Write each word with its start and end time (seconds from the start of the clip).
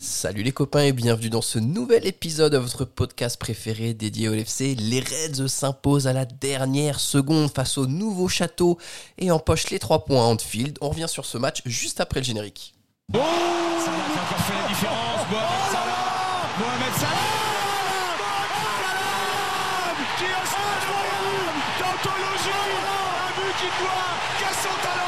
Salut 0.00 0.44
les 0.44 0.52
copains 0.52 0.84
et 0.84 0.92
bienvenue 0.92 1.28
dans 1.28 1.42
ce 1.42 1.58
nouvel 1.58 2.06
épisode 2.06 2.52
de 2.52 2.58
votre 2.58 2.84
podcast 2.84 3.36
préféré 3.36 3.94
dédié 3.94 4.28
au 4.28 4.32
LFC. 4.32 4.76
Les 4.76 5.00
Reds 5.00 5.48
s'imposent 5.48 6.06
à 6.06 6.12
la 6.12 6.24
dernière 6.24 7.00
seconde 7.00 7.52
face 7.52 7.78
au 7.78 7.86
nouveau 7.88 8.28
château 8.28 8.78
et 9.18 9.32
empochent 9.32 9.70
les 9.70 9.80
3 9.80 10.04
points 10.04 10.22
à 10.22 10.26
Anfield. 10.26 10.78
On 10.82 10.90
revient 10.90 11.08
sur 11.08 11.24
ce 11.24 11.36
match 11.36 11.62
juste 11.66 12.00
après 12.00 12.20
le 12.20 12.24
générique. 12.26 12.74
Oh 13.12 13.18
Salah 13.18 13.96
qui 14.12 14.18
a 14.18 14.22
encore 14.22 14.38
fait 14.46 14.62
la 14.62 14.68
différence. 14.68 15.26
Mohamed 15.32 15.66
Salah 15.72 16.06
Mohamed 16.60 16.94
Salah 16.94 17.18
Qui 20.16 20.24
a 20.26 20.38
incroyable 20.38 21.58
D'anthologie 21.80 22.62
Un 23.18 23.34
but 23.34 23.54
qui 23.58 23.66
doit 23.82 24.14
casse 24.38 24.62
son 24.62 24.76
talent 24.80 25.07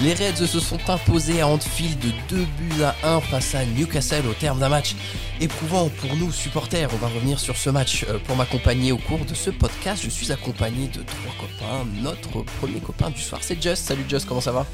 Les 0.00 0.14
Reds 0.14 0.46
se 0.46 0.60
sont 0.60 0.78
imposés 0.88 1.40
à 1.40 1.48
Anfield 1.48 1.98
de 1.98 2.10
2 2.28 2.44
buts 2.44 2.82
à 2.84 2.94
1 3.16 3.20
face 3.20 3.56
à 3.56 3.64
Newcastle 3.64 4.28
au 4.28 4.32
terme 4.32 4.60
d'un 4.60 4.68
match 4.68 4.94
éprouvant 5.40 5.88
pour 5.88 6.14
nous 6.14 6.30
supporters. 6.30 6.88
On 6.94 6.98
va 6.98 7.08
revenir 7.08 7.40
sur 7.40 7.56
ce 7.56 7.68
match 7.68 8.04
Euh, 8.08 8.18
pour 8.24 8.36
m'accompagner 8.36 8.92
au 8.92 8.98
cours 8.98 9.24
de 9.24 9.34
ce 9.34 9.50
podcast. 9.50 10.02
Je 10.04 10.10
suis 10.10 10.30
accompagné 10.30 10.86
de 10.86 11.02
trois 11.02 11.34
copains. 11.40 11.84
Notre 12.00 12.42
premier 12.60 12.78
copain 12.78 13.10
du 13.10 13.20
soir 13.20 13.40
c'est 13.42 13.60
Just. 13.60 13.86
Salut 13.86 14.04
Just, 14.08 14.26
comment 14.28 14.40
ça 14.40 14.52
va? 14.52 14.66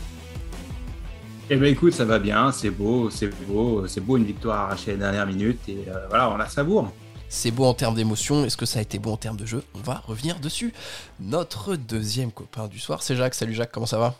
Eh 1.49 1.57
ben 1.57 1.73
écoute, 1.73 1.95
ça 1.95 2.05
va 2.05 2.19
bien, 2.19 2.53
c'est 2.53 2.71
beau, 2.71 3.09
c'est 3.11 3.29
beau, 3.47 3.87
c'est 3.87 4.01
beau 4.01 4.17
une 4.19 4.25
victoire 4.25 4.61
arrachée 4.67 4.93
les 4.93 4.99
dernières 4.99 5.27
minutes 5.27 5.61
et 5.69 5.85
euh, 5.89 6.07
voilà, 6.09 6.31
on 6.31 6.37
la 6.37 6.49
savoure. 6.49 6.91
C'est 7.31 7.51
beau 7.51 7.65
en 7.65 7.75
termes 7.75 7.95
d'émotion, 7.95 8.45
est-ce 8.45 8.57
que 8.59 8.67
ça 8.67 8.79
a 8.79 8.83
été 8.83 8.99
beau 8.99 9.13
en 9.13 9.17
termes 9.17 9.37
de 9.39 9.47
jeu? 9.47 9.63
On 9.75 9.81
va 9.81 10.03
revenir 10.07 10.39
dessus. 10.39 10.73
Notre 11.21 11.77
deuxième 11.77 12.31
copain 12.31 12.67
du 12.69 12.79
soir, 12.79 13.03
c'est 13.03 13.17
Jacques. 13.17 13.35
Salut 13.35 13.55
Jacques, 13.55 13.73
comment 13.73 13.87
ça 13.87 13.99
va? 13.99 14.15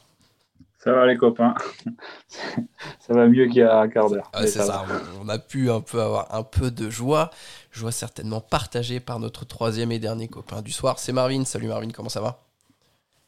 Ça 0.85 0.93
va 0.93 1.07
les 1.07 1.17
copains? 1.17 1.55
Ça 3.01 3.15
va 3.15 3.27
mieux 3.27 3.47
qu'il 3.47 3.57
y 3.57 3.63
a 3.63 3.79
un 3.81 3.89
quart 3.89 4.11
d'heure. 4.11 4.31
Ah, 4.35 4.43
C'est 4.47 4.61
ça, 4.63 4.85
on- 5.23 5.29
a 5.29 5.39
pu 5.39 5.71
un 5.71 5.81
peu 5.81 6.01
avoir 6.03 6.35
un 6.35 6.43
peu 6.43 6.71
de 6.71 6.91
joie. 6.91 7.31
Joie 7.73 7.91
certainement 7.91 8.43
partagée 8.43 9.01
par 9.01 9.19
notre 9.19 9.47
troisième 9.47 9.91
et 9.93 9.99
dernier 9.99 10.29
copain 10.29 10.61
du 10.61 10.73
soir, 10.73 10.99
c'est 10.99 11.13
Marvin. 11.13 11.45
Salut 11.47 11.69
Marvin, 11.69 11.89
comment 11.91 12.11
ça 12.11 12.21
va? 12.21 12.43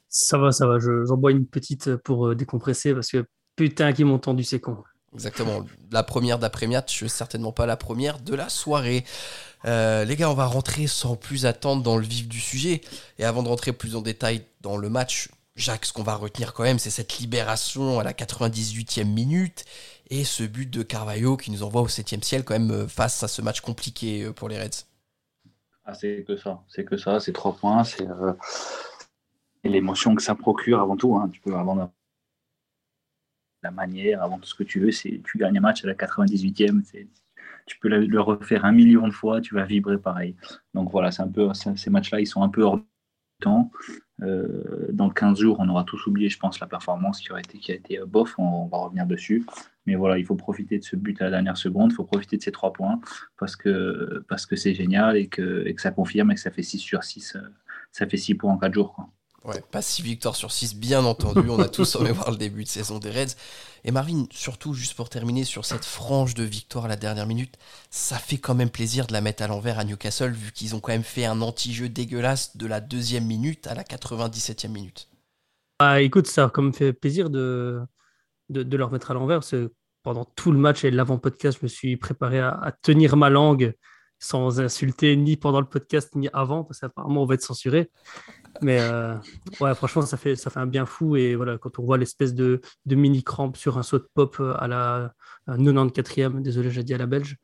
Ça 0.09 0.37
va, 0.39 0.53
ça 0.53 0.67
va. 0.67 0.79
Je- 0.79 1.05
J'en 1.07 1.17
bois 1.17 1.31
une 1.31 1.47
petite 1.47 1.97
pour 1.97 2.27
euh, 2.29 2.35
décompresser 2.35 2.93
parce 2.93 3.09
que 3.11 3.25
putain, 3.57 3.93
qui 3.95 4.05
m'ont 4.05 4.19
tendu, 4.19 4.45
c'est 4.45 4.61
con. 4.61 4.77
Exactement, 5.15 5.65
la 5.91 6.03
première 6.03 6.39
d'après-match, 6.39 7.07
certainement 7.07 7.53
pas 7.53 7.65
la 7.65 7.79
première 7.79 8.19
de 8.21 8.35
la 8.35 8.51
soirée. 8.51 9.05
Euh, 9.65 10.05
les 10.05 10.15
gars, 10.15 10.31
on 10.31 10.35
va 10.35 10.45
rentrer 10.45 10.87
sans 10.87 11.17
plus 11.17 11.47
attendre 11.47 11.83
dans 11.83 11.97
le 11.97 12.05
vif 12.05 12.29
du 12.29 12.39
sujet. 12.39 12.83
Et 13.19 13.25
avant 13.25 13.43
de 13.43 13.49
rentrer 13.49 13.73
plus 13.73 13.97
en 13.97 14.03
détail 14.03 14.45
dans 14.61 14.77
le 14.77 14.91
match, 14.91 15.31
Jacques, 15.57 15.87
ce 15.87 15.93
qu'on 15.93 16.03
va 16.03 16.15
retenir 16.15 16.53
quand 16.53 16.65
même, 16.65 16.79
c'est 16.79 16.91
cette 16.91 17.19
libération 17.19 17.99
à 17.99 18.05
la 18.05 18.13
98e 18.13 19.09
minute 19.09 19.65
et 20.11 20.23
ce 20.25 20.43
but 20.45 20.69
de 20.69 20.83
Carvalho 20.83 21.37
qui 21.37 21.51
nous 21.51 21.63
envoie 21.63 21.81
au 21.83 21.89
7e 21.89 22.23
ciel 22.23 22.45
quand 22.45 22.55
même 22.55 22.71
euh, 22.71 22.87
face 22.87 23.23
à 23.23 23.29
ce 23.29 23.41
match 23.43 23.61
compliqué 23.63 24.25
euh, 24.25 24.33
pour 24.33 24.49
les 24.49 24.59
Reds. 24.59 24.85
Ah, 25.85 25.95
c'est 25.95 26.25
que 26.27 26.37
ça, 26.37 26.63
c'est 26.69 26.85
que 26.85 26.97
ça, 26.97 27.21
c'est 27.21 27.33
trois 27.33 27.55
points, 27.57 27.85
c'est 27.85 28.07
euh, 28.07 28.33
l'émotion 29.65 30.15
que 30.15 30.23
ça 30.23 30.35
procure 30.35 30.81
avant 30.81 30.97
tout. 30.97 31.17
hein. 31.17 31.29
Tu 31.33 31.41
peux 31.41 31.55
avant 31.55 31.75
la, 33.63 33.71
manière, 33.71 34.23
avant 34.23 34.39
tout 34.39 34.47
ce 34.49 34.55
que 34.55 34.63
tu 34.63 34.79
veux, 34.81 34.93
c'est 34.93 35.21
tu 35.25 35.39
gagnes 35.39 35.59
un 35.59 35.61
match 35.61 35.85
à 35.85 35.89
la 35.89 35.95
98e, 35.95 36.83
c'est- 36.85 37.09
tu 37.67 37.79
peux 37.81 37.89
le, 37.89 38.21
refaire 38.21 38.65
un 38.65 38.73
million 38.73 39.09
de 39.09 39.13
fois, 39.13 39.41
tu 39.41 39.55
vas 39.55 39.65
vibrer 39.65 39.99
pareil. 39.99 40.37
Donc 40.75 40.91
voilà, 40.93 41.11
c'est 41.11 41.23
un 41.23 41.29
peu 41.29 41.53
ces 41.55 41.91
matchs-là, 41.91 42.21
ils 42.21 42.27
sont 42.27 42.43
un 42.43 42.49
peu 42.49 42.63
hors 42.63 42.79
temps. 43.41 43.71
Euh, 44.23 44.87
dans 44.93 45.11
15 45.11 45.41
jours, 45.41 45.57
on 45.61 45.69
aura 45.69 45.85
tous 45.85 46.07
oublié, 46.07 46.29
je 46.29 46.39
pense, 46.39 46.59
la 46.61 46.67
performance 46.67 47.21
qui, 47.21 47.31
aurait 47.31 47.43
été, 47.43 47.59
qui 47.59 47.73
a 47.73 47.75
été 47.75 48.01
euh, 48.01 48.07
bof. 48.07 48.35
On, 48.39 48.67
va 48.67 48.79
revenir 48.79 49.07
dessus. 49.07 49.45
Mais 49.87 49.95
voilà, 49.95 50.19
il 50.19 50.25
faut 50.25 50.37
profiter 50.37 50.79
de 50.79 50.85
ce 50.85 50.97
but 50.97 51.21
à 51.21 51.25
la 51.27 51.31
dernière 51.33 51.57
seconde. 51.57 51.93
Il 51.93 51.95
faut 51.95 52.05
profiter 52.05 52.37
de 52.37 52.43
ces 52.43 52.53
trois 52.53 52.73
points 52.73 53.01
parce 53.39 53.57
que 53.57 54.25
parce 54.29 54.47
que 54.47 54.57
c'est 54.57 54.75
génial 54.75 55.17
et 55.17 55.29
que, 55.29 55.65
et 55.67 55.75
que 55.75 55.81
ça 55.81 55.91
confirme 55.91 56.31
et 56.33 56.35
que 56.35 56.41
ça 56.41 56.51
fait 56.51 56.63
6 56.63 56.79
sur 56.79 57.05
6. 57.05 57.37
ça 57.93 58.07
fait 58.07 58.17
6 58.17 58.35
points 58.35 58.53
en 58.53 58.59
4 58.59 58.75
jours. 58.75 58.95
Quoi. 58.95 59.09
Ouais, 59.47 59.63
pas 59.71 59.81
6 59.81 60.03
victoires 60.03 60.35
sur 60.35 60.51
6, 60.51 60.75
bien 60.75 61.05
entendu. 61.05 61.49
On 61.49 61.61
a 61.61 61.69
tous 61.69 61.95
en 61.97 62.03
mémoire 62.03 62.33
le 62.33 62.37
début 62.37 62.65
de 62.65 62.69
saison 62.69 62.99
des 62.99 63.11
Reds. 63.11 63.37
Et 63.85 63.93
Marvin, 63.93 64.27
surtout, 64.33 64.75
juste 64.75 64.95
pour 64.95 65.09
terminer 65.09 65.45
sur 65.45 65.65
cette 65.65 65.85
frange 65.85 66.35
de 66.35 66.43
victoire 66.43 66.87
à 66.87 66.89
la 66.89 66.97
dernière 66.97 67.29
minute, 67.29 67.57
ça 67.89 68.19
fait 68.19 68.39
quand 68.39 68.57
même 68.57 68.71
plaisir 68.71 69.07
de 69.07 69.13
la 69.13 69.21
mettre 69.21 69.45
à 69.45 69.47
l'envers 69.47 69.79
à 69.79 69.85
Newcastle, 69.85 70.33
vu 70.33 70.51
qu'ils 70.51 70.75
ont 70.75 70.81
quand 70.81 70.91
même 70.91 71.05
fait 71.05 71.27
un 71.27 71.41
anti-jeu 71.43 71.89
dégueulasse 71.89 72.57
de 72.57 72.67
la 72.67 72.81
deuxième 72.81 73.25
minute 73.25 73.69
à 73.69 73.75
la 73.75 73.85
97e 73.85 74.69
minute. 74.69 75.09
Ah, 75.79 76.01
écoute, 76.01 76.27
ça 76.27 76.47
a 76.47 76.51
comme 76.51 76.75
fait 76.75 76.93
plaisir 76.93 77.31
de, 77.31 77.81
de, 78.49 78.65
de 78.65 78.77
leur 78.77 78.91
mettre 78.91 79.13
à 79.13 79.15
l'envers. 79.15 79.39
parce 79.39 79.53
que 79.53 79.73
pendant 80.03 80.25
tout 80.25 80.51
le 80.51 80.59
match 80.59 80.85
et 80.85 80.91
l'avant-podcast, 80.91 81.59
je 81.61 81.65
me 81.65 81.69
suis 81.69 81.97
préparé 81.97 82.41
à, 82.41 82.51
à 82.51 82.73
tenir 82.73 83.17
ma 83.17 83.31
langue 83.31 83.75
sans 84.19 84.61
insulter 84.61 85.15
ni 85.17 85.37
pendant 85.37 85.61
le 85.61 85.69
podcast 85.69 86.15
ni 86.15 86.29
avant, 86.33 86.65
parce 86.65 86.81
qu'apparemment 86.81 87.23
on 87.23 87.27
va 87.27 87.35
être 87.35 87.43
censuré. 87.43 87.91
Mais 88.63 88.81
euh, 88.81 89.17
ouais, 89.61 89.75
franchement, 89.75 90.03
ça 90.03 90.17
fait, 90.17 90.37
ça 90.37 90.51
fait 90.51 90.61
un 90.61 90.67
bien 90.67 90.87
fou. 90.87 91.17
Et 91.17 91.35
voilà, 91.37 91.59
quand 91.59 91.79
on 91.79 91.85
voit 91.85 91.99
l'espèce 91.99 92.35
de, 92.35 92.61
de 92.87 92.95
mini 92.95 93.23
crampe 93.23 93.57
sur 93.57 93.79
un 93.79 93.83
saut 93.83 93.99
de 93.99 94.09
pop 94.15 94.41
à 94.59 94.69
la 94.69 95.13
à 95.47 95.57
94e, 95.57 96.43
désolé, 96.43 96.71
j'ai 96.71 96.83
dit 96.83 96.95
à 96.95 96.99
la 96.99 97.07
belge, 97.07 97.37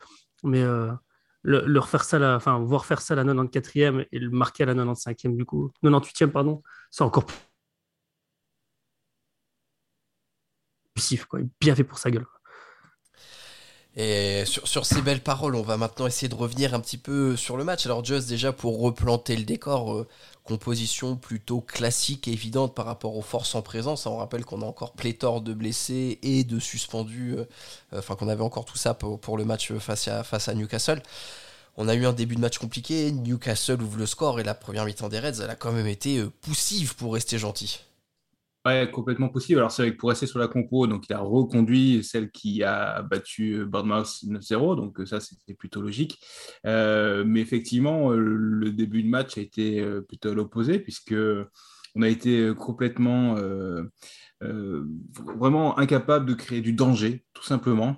mais 0.43 0.63
euh, 0.63 0.91
le, 1.43 1.65
leur 1.67 1.89
faire 1.89 2.05
ça, 2.05 2.37
enfin, 2.37 2.59
voir 2.61 2.85
faire 2.87 3.01
ça 3.01 3.15
à 3.15 3.17
la 3.17 3.25
94e 3.25 4.07
et 4.11 4.19
le 4.19 4.31
marquer 4.31 4.65
à 4.65 4.67
la 4.67 4.75
95e, 4.75 5.37
du 5.37 5.45
coup, 5.45 5.71
98e, 5.85 6.31
pardon, 6.31 6.63
c'est 6.91 7.05
encore 7.05 7.27
plus 10.95 11.25
quoi. 11.29 11.41
Bien 11.61 11.75
fait 11.75 11.85
pour 11.85 11.99
sa 11.99 12.11
gueule. 12.11 12.27
Et 13.95 14.45
sur, 14.47 14.87
ces 14.87 15.03
belles 15.03 15.23
paroles, 15.23 15.55
on 15.55 15.63
va 15.63 15.77
maintenant 15.77 16.07
essayer 16.07 16.29
de 16.29 16.35
revenir 16.35 16.73
un 16.73 16.81
petit 16.81 16.97
peu 16.97 17.37
sur 17.37 17.59
le 17.59 17.65
match. 17.65 17.85
Alors, 17.85 18.03
Just, 18.03 18.27
déjà 18.27 18.51
pour 18.51 18.81
replanter 18.81 19.37
le 19.37 19.45
décor, 19.45 19.93
euh, 19.93 20.09
composition 20.45 21.17
plutôt 21.17 21.61
classique 21.61 22.27
et 22.27 22.33
évidente 22.33 22.75
par 22.75 22.87
rapport 22.87 23.17
aux 23.17 23.23
forces 23.23 23.55
en 23.55 23.61
présence. 23.61 24.07
On 24.07 24.17
rappelle 24.17 24.47
qu'on 24.47 24.63
a 24.63 24.65
encore 24.65 24.93
pléthore 24.93 25.43
de 25.43 25.53
blessés 25.53 26.19
et 26.23 26.45
de 26.45 26.59
suspendus, 26.59 27.37
euh, 27.37 27.45
enfin 27.93 28.17
qu'on 28.17 28.29
avait 28.29 28.43
encore 28.43 28.65
tout 28.65 28.79
ça 28.79 28.95
pour, 28.95 29.21
pour 29.21 29.37
le 29.37 29.45
match 29.45 29.73
face 29.75 30.09
à, 30.09 30.25
face 30.25 30.49
à 30.49 30.55
Newcastle. 30.55 31.03
On 31.77 31.89
a 31.89 31.95
eu 31.95 32.07
un 32.07 32.13
début 32.13 32.35
de 32.35 32.41
match 32.41 32.59
compliqué, 32.59 33.13
Newcastle 33.13 33.83
ouvre 33.83 33.99
le 33.99 34.07
score 34.07 34.41
et 34.41 34.43
la 34.43 34.55
première 34.55 34.85
mi-temps 34.85 35.09
des 35.09 35.19
Reds, 35.19 35.41
elle 35.43 35.51
a 35.51 35.55
quand 35.55 35.73
même 35.73 35.87
été 35.87 36.19
euh, 36.19 36.31
poussive 36.41 36.97
pour 36.97 37.15
rester 37.15 37.39
gentil. 37.39 37.81
Ouais, 38.65 38.89
complètement 38.93 39.29
possible. 39.29 39.59
Alors 39.59 39.73
c'est 39.73 39.83
vrai 39.83 39.93
que 39.93 39.97
pour 39.97 40.11
rester 40.11 40.27
sur 40.29 40.39
la 40.39 40.47
compo, 40.47 40.87
donc 40.87 41.09
il 41.09 41.13
a 41.15 41.19
reconduit 41.19 42.05
celle 42.05 42.31
qui 42.31 42.63
a 42.63 43.03
battu 43.03 43.55
euh, 43.55 43.67
Bournemouth 43.67 44.23
9-0, 44.23 44.77
donc 44.77 45.01
euh, 45.01 45.07
ça 45.07 45.19
c'était 45.19 45.55
plutôt 45.55 45.83
logique. 45.83 46.21
Euh, 46.65 47.25
mais 47.27 47.41
effectivement, 47.41 48.11
le 48.11 48.71
début 48.71 49.03
de 49.03 49.09
match 49.09 49.37
a 49.37 49.41
été 49.41 49.85
plutôt 50.07 50.33
l'opposé 50.33 50.79
puisque 50.79 51.15
on 51.97 52.03
a 52.03 52.09
été 52.09 52.53
complètement 52.57 53.37
vraiment 54.41 55.79
incapable 55.79 56.27
de 56.27 56.35
créer 56.35 56.61
du 56.61 56.73
danger, 56.73 57.25
tout 57.35 57.43
simplement. 57.43 57.97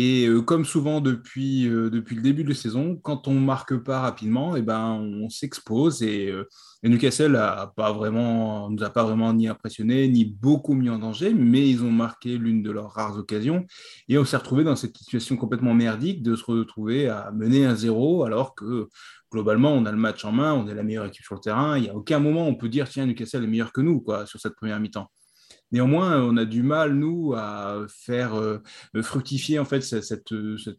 Et 0.00 0.28
euh, 0.28 0.42
comme 0.42 0.64
souvent 0.64 1.00
depuis, 1.00 1.68
euh, 1.68 1.90
depuis 1.90 2.14
le 2.14 2.22
début 2.22 2.44
de 2.44 2.52
saison, 2.52 2.94
quand 3.02 3.26
on 3.26 3.34
marque 3.34 3.76
pas 3.78 4.00
rapidement, 4.00 4.54
et 4.54 4.62
ben, 4.62 4.92
on 4.92 5.28
s'expose. 5.28 6.04
Et, 6.04 6.30
euh, 6.30 6.48
et 6.84 6.88
Newcastle 6.88 7.34
a 7.34 7.72
pas 7.74 7.92
vraiment, 7.92 8.70
nous 8.70 8.84
a 8.84 8.90
pas 8.90 9.02
vraiment 9.02 9.32
ni 9.32 9.48
impressionné, 9.48 10.06
ni 10.06 10.24
beaucoup 10.24 10.74
mis 10.74 10.88
en 10.88 11.00
danger, 11.00 11.34
mais 11.34 11.68
ils 11.68 11.82
ont 11.82 11.90
marqué 11.90 12.38
l'une 12.38 12.62
de 12.62 12.70
leurs 12.70 12.92
rares 12.92 13.18
occasions. 13.18 13.66
Et 14.08 14.16
on 14.18 14.24
s'est 14.24 14.36
retrouvé 14.36 14.62
dans 14.62 14.76
cette 14.76 14.96
situation 14.96 15.36
complètement 15.36 15.74
merdique 15.74 16.22
de 16.22 16.36
se 16.36 16.44
retrouver 16.44 17.08
à 17.08 17.32
mener 17.32 17.66
un 17.66 17.74
zéro, 17.74 18.22
alors 18.22 18.54
que 18.54 18.88
globalement, 19.32 19.72
on 19.72 19.84
a 19.84 19.90
le 19.90 19.98
match 19.98 20.24
en 20.24 20.30
main, 20.30 20.54
on 20.54 20.68
est 20.68 20.74
la 20.74 20.84
meilleure 20.84 21.06
équipe 21.06 21.24
sur 21.24 21.34
le 21.34 21.40
terrain. 21.40 21.76
Il 21.76 21.82
n'y 21.82 21.90
a 21.90 21.96
aucun 21.96 22.20
moment 22.20 22.46
où 22.46 22.50
on 22.50 22.54
peut 22.54 22.68
dire, 22.68 22.88
tiens, 22.88 23.04
Newcastle 23.04 23.42
est 23.42 23.48
meilleur 23.48 23.72
que 23.72 23.80
nous 23.80 24.00
quoi, 24.00 24.26
sur 24.26 24.38
cette 24.38 24.54
première 24.54 24.78
mi-temps. 24.78 25.10
Néanmoins, 25.70 26.22
on 26.22 26.36
a 26.38 26.46
du 26.46 26.62
mal, 26.62 26.94
nous, 26.94 27.34
à 27.36 27.84
faire 27.88 28.34
euh, 28.34 28.58
fructifier 29.02 29.58
en 29.58 29.66
fait 29.66 29.82
cette, 29.82 30.32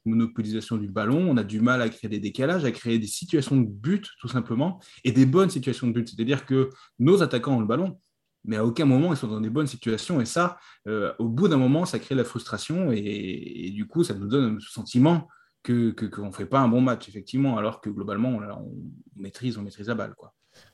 monopolisation 0.06 0.77
du 0.77 0.88
ballon. 0.88 1.30
On 1.30 1.38
a 1.38 1.44
du 1.44 1.62
mal 1.62 1.81
à 1.81 1.89
créer 1.89 2.09
des 2.09 2.19
décalages, 2.19 2.65
à 2.65 2.71
créer 2.71 2.97
des 2.97 3.07
situations 3.07 3.57
de 3.57 3.68
but, 3.68 4.07
tout 4.19 4.27
simplement, 4.27 4.80
et 5.03 5.12
des 5.12 5.27
bonnes 5.27 5.51
situations 5.51 5.88
de 5.88 5.94
but. 5.94 6.09
C'est-à-dire 6.09 6.45
que 6.45 6.69
nos 6.97 7.21
attaquants 7.21 7.57
ont 7.57 7.59
le 7.59 7.68
ballon, 7.68 8.00
mais 8.45 8.56
à 8.56 8.65
aucun 8.65 8.86
moment 8.86 9.13
ils 9.13 9.18
sont 9.18 9.27
dans 9.27 9.41
des 9.41 9.51
bonnes 9.51 9.68
situations. 9.68 10.21
Et 10.21 10.25
ça, 10.25 10.57
euh, 10.88 11.13
au 11.19 11.30
bout 11.30 11.47
d'un 11.47 11.57
moment, 11.57 11.86
ça 11.86 12.00
crée 12.00 12.15
la 12.15 12.24
frustration 12.24 12.91
et, 12.91 13.71
du 13.75 13.88
coup, 13.88 14.03
ça 14.03 14.15
nous 14.15 14.27
donne 14.27 14.56
le 14.56 14.59
sentiment 14.59 15.27
que 15.62 15.91
qu'on 15.91 16.27
ne 16.27 16.31
fait 16.31 16.47
pas 16.47 16.62
un 16.62 16.68
bon 16.68 16.81
match, 16.81 17.07
effectivement, 17.09 17.57
alors 17.57 17.80
que 17.81 17.89
globalement, 17.91 18.30
on, 18.30 18.41
on, 18.41 18.71
maîtrise, 19.18 19.57
on 19.57 19.62
maîtrise 19.62 19.88
la 19.88 19.95
balle. 19.95 20.15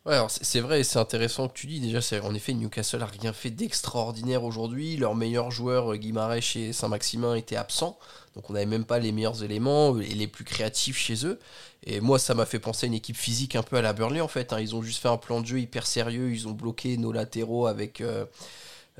Ouais, 0.06 0.20
c'est 0.30 0.60
vrai, 0.60 0.84
c'est 0.84 1.00
intéressant 1.00 1.48
que 1.48 1.54
tu 1.56 1.66
dis. 1.66 1.80
Déjà, 1.80 2.00
c'est 2.00 2.20
en 2.20 2.36
effet, 2.36 2.54
Newcastle 2.54 3.02
a 3.02 3.08
rien 3.08 3.34
fait 3.34 3.50
d'extraordinaire 3.50 4.44
aujourd'hui. 4.44 4.98
Leur 4.98 5.16
meilleur 5.16 5.50
joueur, 5.50 5.94
euh, 5.94 5.98
Guimarães 5.98 6.56
et 6.58 6.74
Saint-Maximin, 6.74 7.34
était 7.34 7.56
absent. 7.56 7.98
Donc, 8.36 8.48
on 8.52 8.54
n'avait 8.54 8.68
même 8.68 8.86
pas 8.86 9.00
les 9.00 9.12
meilleurs 9.12 9.44
éléments 9.44 10.00
et 10.00 10.14
les 10.14 10.28
plus 10.28 10.44
créatifs 10.44 10.98
chez 10.98 11.26
eux. 11.26 11.40
Et 11.88 12.02
moi, 12.02 12.20
ça 12.20 12.36
m'a 12.36 12.46
fait 12.46 12.60
penser 12.60 12.86
à 12.86 12.88
une 12.88 12.94
équipe 12.94 13.18
physique 13.18 13.56
un 13.56 13.64
peu 13.64 13.78
à 13.78 13.82
la 13.82 13.94
Burnley, 13.94 14.22
en 14.22 14.28
fait. 14.28 14.54
Hein. 14.54 14.60
Ils 14.60 14.76
ont 14.76 14.84
juste 14.84 15.02
fait 15.02 15.10
un 15.10 15.18
plan 15.18 15.42
de 15.42 15.48
jeu 15.48 15.60
hyper 15.60 15.88
sérieux. 15.88 16.32
Ils 16.32 16.48
ont 16.48 16.52
bloqué 16.52 16.98
nos 16.98 17.12
latéraux 17.12 17.66
avec 17.66 18.00
euh, 18.02 18.26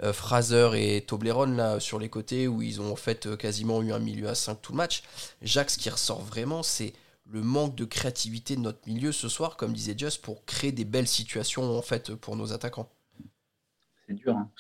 euh, 0.02 0.12
Fraser 0.12 0.72
et 0.74 1.02
Toblerone 1.02 1.56
là, 1.56 1.80
sur 1.80 2.00
les 2.00 2.10
côtés, 2.10 2.48
où 2.48 2.64
ils 2.64 2.82
ont 2.82 2.92
en 2.92 2.96
fait 2.96 3.38
quasiment 3.38 3.84
eu 3.84 3.94
un 3.94 4.00
milieu 4.00 4.28
à 4.28 4.34
5 4.34 4.60
tout 4.60 4.72
le 4.72 4.78
match. 4.78 5.04
Jacques, 5.44 5.70
ce 5.70 5.78
qui 5.78 5.92
ressort 5.92 6.22
vraiment, 6.22 6.64
c'est 6.64 6.94
le 7.32 7.42
manque 7.42 7.76
de 7.76 7.86
créativité 7.86 8.56
de 8.56 8.62
notre 8.62 8.88
milieu 8.88 9.12
ce 9.12 9.28
soir, 9.28 9.58
comme 9.58 9.74
disait 9.74 9.96
Just, 9.98 10.22
pour 10.22 10.46
créer 10.46 10.72
des 10.72 10.86
belles 10.86 11.08
situations 11.08 11.64
en 11.64 11.82
fait 11.82 12.14
pour 12.16 12.36
nos 12.36 12.54
attaquants. 12.54 12.90
C'est 14.08 14.14
dur, 14.14 14.36
hein. 14.36 14.52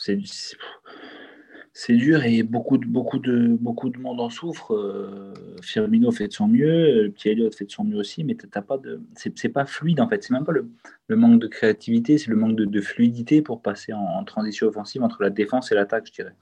c'est 1.73 1.93
dur 1.93 2.23
et 2.23 2.41
beaucoup 2.41 2.79
de, 2.79 2.85
beaucoup, 2.87 3.19
de, 3.19 3.47
beaucoup 3.47 3.89
de 3.89 3.99
monde 3.99 4.19
en 4.19 4.31
souffre. 4.31 4.73
Euh, 4.73 5.33
Firmino 5.61 6.11
fait 6.11 6.27
de 6.27 6.33
son 6.33 6.47
mieux, 6.47 7.03
le 7.03 7.11
petit 7.11 7.29
Elliott 7.29 7.53
fait 7.53 7.65
de 7.65 7.71
son 7.71 7.83
mieux 7.83 7.97
aussi, 7.97 8.23
mais 8.23 8.35
t'as 8.35 8.63
pas 8.63 8.79
de, 8.79 9.01
c'est 9.15 9.49
pas 9.49 9.65
fluide 9.65 9.99
en 10.01 10.09
fait. 10.09 10.23
C'est 10.23 10.33
même 10.33 10.45
pas 10.45 10.53
le, 10.53 11.15
manque 11.15 11.39
de 11.39 11.47
créativité, 11.47 12.17
c'est 12.17 12.31
le 12.31 12.37
manque 12.37 12.55
de, 12.55 12.81
fluidité 12.81 13.43
pour 13.43 13.61
passer 13.61 13.93
en, 13.93 14.23
transition 14.23 14.67
offensive 14.67 15.03
entre 15.03 15.21
la 15.21 15.29
défense 15.29 15.71
et 15.71 15.75
l'attaque, 15.75 16.07
je 16.07 16.13
dirais. 16.13 16.35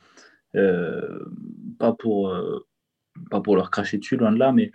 Euh, 0.56 1.26
pas 1.78 1.94
pour 1.94 2.30
euh, 2.30 2.66
pas 3.30 3.42
pour 3.42 3.56
leur 3.56 3.72
cracher 3.72 3.98
dessus, 3.98 4.18
loin 4.18 4.32
de 4.32 4.38
là, 4.38 4.52
mais 4.52 4.72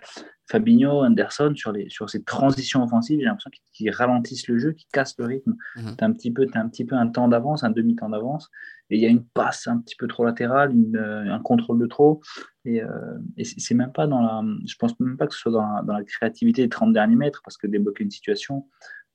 Fabinho, 0.49 1.03
Anderson, 1.05 1.53
sur, 1.55 1.71
les, 1.71 1.89
sur 1.89 2.09
ces 2.09 2.23
transitions 2.23 2.83
offensives, 2.83 3.19
j'ai 3.19 3.25
l'impression 3.25 3.51
qu'ils 3.73 3.91
ralentissent 3.91 4.47
le 4.47 4.57
jeu, 4.57 4.71
qu'ils 4.71 4.87
cassent 4.91 5.15
le 5.19 5.25
rythme. 5.25 5.55
Tu 5.75 5.81
as, 5.81 6.05
un 6.05 6.11
petit 6.11 6.31
peu, 6.31 6.47
un 6.53 6.67
petit 6.67 6.85
peu 6.85 6.95
un 6.95 7.07
temps 7.07 7.27
d'avance, 7.27 7.63
un 7.63 7.69
demi-temps 7.69 8.09
d'avance, 8.09 8.49
et 8.89 8.95
il 8.95 9.01
y 9.01 9.05
a 9.05 9.09
une 9.09 9.23
passe 9.23 9.67
un 9.67 9.77
petit 9.79 9.95
peu 9.95 10.07
trop 10.07 10.25
latérale, 10.25 10.73
euh, 10.95 11.31
un 11.31 11.39
contrôle 11.39 11.79
de 11.79 11.85
trop. 11.85 12.21
Et, 12.65 12.81
euh, 12.81 12.89
et 13.37 13.43
c'est 13.43 13.75
même 13.75 13.91
pas 13.91 14.07
dans 14.07 14.21
la. 14.21 14.43
Je 14.65 14.75
pense 14.75 14.99
même 14.99 15.17
pas 15.17 15.27
que 15.27 15.33
ce 15.33 15.39
soit 15.39 15.51
dans 15.51 15.61
la, 15.61 15.81
dans 15.83 15.93
la 15.93 16.03
créativité 16.03 16.63
des 16.63 16.69
30 16.69 16.93
derniers 16.93 17.15
mètres, 17.15 17.41
parce 17.43 17.57
que 17.57 17.67
débloquer 17.67 18.03
une 18.03 18.11
situation 18.11 18.65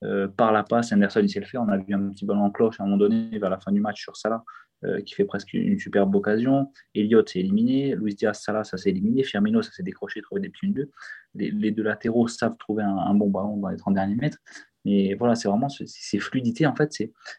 euh, 0.05 0.29
par 0.29 0.53
la 0.53 0.63
passe, 0.63 0.93
Anderson, 0.93 1.21
il 1.23 1.31
sait 1.31 1.41
le 1.41 1.47
faire. 1.47 1.63
On 1.63 1.69
a 1.69 1.79
vu 1.79 1.95
un 1.95 2.11
petit 2.11 2.25
ballon 2.25 2.45
en 2.45 2.51
cloche 2.51 2.79
à 2.79 2.85
un 2.85 2.87
moment 2.87 2.99
donné, 2.99 3.39
vers 3.39 3.51
la 3.51 3.59
fin 3.59 3.73
du 3.73 3.81
match 3.81 4.03
sur 4.03 4.17
Salah. 4.17 4.45
Euh, 4.85 5.01
qui 5.01 5.15
fait 5.15 5.25
presque 5.25 5.55
une 5.55 5.79
superbe 5.79 6.15
occasion. 6.15 6.71
Elliott 6.95 7.27
s'est 7.29 7.41
éliminé. 7.41 7.95
Luis 7.95 8.15
Diaz 8.15 8.41
Salah, 8.43 8.65
ça 8.65 8.77
s'est 8.77 8.91
éliminé. 8.91 9.23
Firmino, 9.23 9.63
ça 9.63 9.71
s'est 9.71 9.83
décroché, 9.83 10.21
trouvé 10.21 10.43
des 10.43 10.51
petits 10.51 10.69
deux. 10.69 10.91
Les, 11.35 11.71
deux 11.71 11.83
latéraux 11.83 12.29
savent 12.29 12.57
trouver 12.59 12.83
un, 12.83 13.15
bon 13.15 13.31
ballon 13.31 13.57
dans 13.57 13.69
les 13.69 13.77
30 13.77 13.95
derniers 13.95 14.17
mètres. 14.17 14.39
Mais 14.85 15.15
voilà, 15.15 15.37
c'est 15.37 15.49
vraiment 15.49 15.69
ces 15.69 16.19
fluidités. 16.19 16.67
En 16.67 16.75
fait, 16.75 16.93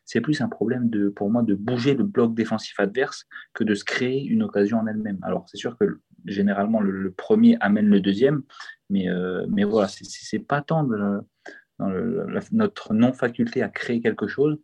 c'est 0.05 0.21
plus 0.21 0.41
un 0.41 0.49
problème 0.49 0.89
de, 0.89 1.09
pour 1.09 1.29
moi 1.29 1.43
de 1.43 1.53
bouger 1.53 1.93
le 1.93 2.03
bloc 2.03 2.33
défensif 2.33 2.79
adverse 2.79 3.25
que 3.53 3.63
de 3.63 3.75
se 3.75 3.83
créer 3.83 4.25
une 4.25 4.41
occasion 4.41 4.79
en 4.79 4.87
elle-même. 4.87 5.19
Alors, 5.21 5.45
c'est 5.47 5.57
sûr 5.57 5.77
que 5.77 5.99
généralement, 6.25 6.79
le, 6.81 7.11
premier 7.11 7.57
amène 7.59 7.87
le 7.87 7.99
deuxième. 7.99 8.41
Mais, 8.89 9.07
euh, 9.07 9.45
mais 9.49 9.65
voilà, 9.65 9.87
c'est 9.87 10.39
pas 10.39 10.61
tant 10.61 10.87
notre 11.79 12.93
non-faculté 12.93 13.61
à 13.61 13.69
créer 13.69 14.01
quelque 14.01 14.27
chose, 14.27 14.57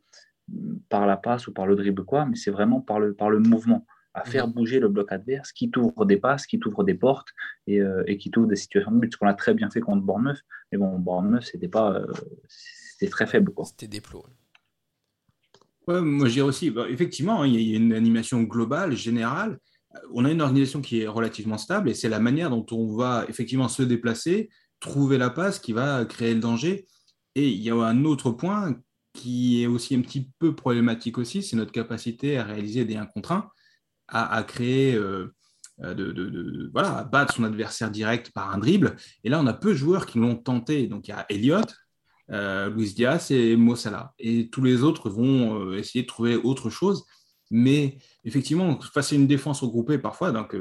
par 0.89 1.05
la 1.05 1.17
passe 1.17 1.47
ou 1.47 1.53
par 1.53 1.65
le 1.65 1.75
dribble 1.75 2.03
quoi, 2.03 2.25
mais 2.25 2.35
c'est 2.35 2.51
vraiment 2.51 2.81
par 2.81 2.99
le, 2.99 3.13
par 3.13 3.29
le 3.29 3.39
mouvement, 3.39 3.85
à 4.13 4.25
faire 4.25 4.47
bouger 4.47 4.79
le 4.79 4.89
bloc 4.89 5.11
adverse, 5.11 5.51
qui 5.51 5.71
t'ouvre 5.71 6.05
des 6.05 6.17
passes, 6.17 6.45
qui 6.45 6.59
t'ouvre 6.59 6.83
des 6.83 6.95
portes 6.95 7.29
et, 7.67 7.79
euh, 7.79 8.03
et, 8.07 8.17
qui 8.17 8.29
t'ouvre 8.29 8.47
des 8.47 8.55
situations 8.55 8.91
de 8.91 8.99
but, 8.99 9.13
ce 9.13 9.17
qu'on 9.17 9.27
a 9.27 9.33
très 9.33 9.53
bien 9.53 9.69
fait 9.69 9.79
contre 9.79 10.03
Bournemouth. 10.03 10.41
Mais 10.71 10.77
bon, 10.77 10.99
Bournemouth, 10.99 11.43
c'était 11.43 11.69
pas, 11.69 11.93
euh, 11.93 12.07
c'était 12.47 13.09
très 13.09 13.25
faible. 13.25 13.51
C'était 13.63 13.87
des 13.87 14.01
plots. 14.01 14.25
Ouais, 15.87 16.01
moi, 16.01 16.27
je 16.27 16.33
dirais 16.33 16.47
aussi, 16.47 16.69
bah, 16.69 16.85
effectivement, 16.89 17.41
hein, 17.41 17.47
il 17.47 17.61
y 17.61 17.73
a 17.73 17.77
une 17.77 17.93
animation 17.93 18.43
globale, 18.43 18.95
générale. 18.95 19.57
On 20.13 20.25
a 20.25 20.31
une 20.31 20.41
organisation 20.41 20.81
qui 20.81 21.01
est 21.01 21.07
relativement 21.07 21.57
stable 21.57 21.89
et 21.89 21.93
c'est 21.93 22.09
la 22.09 22.19
manière 22.19 22.49
dont 22.49 22.65
on 22.71 22.95
va 22.95 23.25
effectivement 23.27 23.67
se 23.67 23.83
déplacer, 23.83 24.49
trouver 24.79 25.17
la 25.17 25.29
passe 25.29 25.59
qui 25.59 25.73
va 25.73 26.05
créer 26.05 26.33
le 26.33 26.39
danger. 26.39 26.85
Et 27.35 27.49
il 27.49 27.61
y 27.61 27.69
a 27.69 27.75
un 27.75 28.05
autre 28.05 28.31
point 28.31 28.75
qui 29.13 29.63
est 29.63 29.67
aussi 29.67 29.95
un 29.95 30.01
petit 30.01 30.29
peu 30.39 30.55
problématique 30.55 31.17
aussi, 31.17 31.43
c'est 31.43 31.55
notre 31.55 31.71
capacité 31.71 32.37
à 32.37 32.43
réaliser 32.43 32.85
des 32.85 32.95
1 32.95 33.05
contre 33.05 33.31
1, 33.33 33.49
à, 34.07 34.43
créer, 34.43 34.95
euh, 34.95 35.33
euh, 35.81 35.93
de, 35.93 36.69
voilà, 36.73 36.99
à 36.99 37.03
battre 37.03 37.33
son 37.33 37.43
adversaire 37.43 37.91
direct 37.91 38.31
par 38.31 38.53
un 38.53 38.57
dribble. 38.57 38.95
Et 39.23 39.29
là, 39.29 39.39
on 39.39 39.47
a 39.47 39.53
peu 39.53 39.69
de 39.69 39.75
joueurs 39.75 40.05
qui 40.05 40.19
l'ont 40.19 40.35
tenté. 40.35 40.87
Donc, 40.87 41.07
il 41.07 41.11
y 41.11 41.13
a 41.13 41.25
Elliott, 41.29 41.73
euh, 42.31 42.69
Luis 42.69 42.93
Diaz 42.93 43.31
et 43.31 43.55
Mossala. 43.55 44.13
Et 44.19 44.49
tous 44.49 44.63
les 44.63 44.83
autres 44.83 45.09
vont 45.09 45.73
essayer 45.73 46.03
de 46.03 46.07
trouver 46.07 46.35
autre 46.35 46.69
chose. 46.69 47.05
Mais 47.51 47.97
effectivement, 48.23 48.79
face 48.79 49.11
à 49.11 49.15
une 49.15 49.27
défense 49.27 49.61
regroupée, 49.61 49.97
parfois, 49.97 50.31
donc 50.31 50.55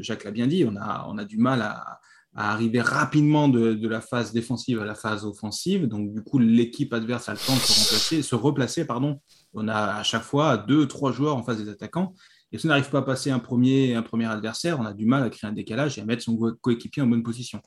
Jacques 0.00 0.24
l'a 0.24 0.30
bien 0.30 0.46
dit, 0.46 0.66
on 0.66 0.76
a 0.76 1.24
du 1.24 1.38
mal 1.38 1.62
à, 1.62 2.00
à 2.36 2.52
arriver 2.52 2.82
rapidement 2.82 3.48
de, 3.48 3.88
la 3.88 4.02
phase 4.02 4.32
défensive 4.32 4.80
à 4.80 4.84
la 4.84 4.94
phase 4.94 5.24
offensive. 5.24 5.86
Donc, 5.86 6.12
du 6.12 6.22
coup, 6.22 6.38
l'équipe 6.38 6.92
adverse 6.92 7.30
a 7.30 7.32
le 7.32 7.38
temps 7.38 7.54
de 7.54 7.60
se 7.60 7.72
remplacer, 7.72 8.22
se 8.22 8.34
replacer. 8.34 8.84
Pardon. 8.84 9.20
On 9.54 9.68
a 9.68 9.96
à 9.96 10.02
chaque 10.02 10.22
fois 10.22 10.58
deux, 10.58 10.86
trois 10.86 11.12
joueurs 11.12 11.36
en 11.36 11.42
face 11.42 11.56
des 11.56 11.70
attaquants. 11.70 12.12
Et 12.52 12.58
si 12.58 12.66
on 12.66 12.68
n'arrive 12.68 12.90
pas 12.90 12.98
à 12.98 13.02
passer 13.02 13.30
un 13.30 13.38
premier, 13.38 13.96
adversaire, 14.26 14.78
on 14.78 14.84
a 14.84 14.92
du 14.92 15.06
mal 15.06 15.22
à 15.22 15.30
créer 15.30 15.48
un 15.48 15.54
décalage 15.54 15.96
et 15.96 16.02
à 16.02 16.04
mettre 16.04 16.22
son 16.22 16.36
coéquipier 16.60 17.02
en 17.02 17.06
bonne 17.06 17.22
position. 17.22 17.60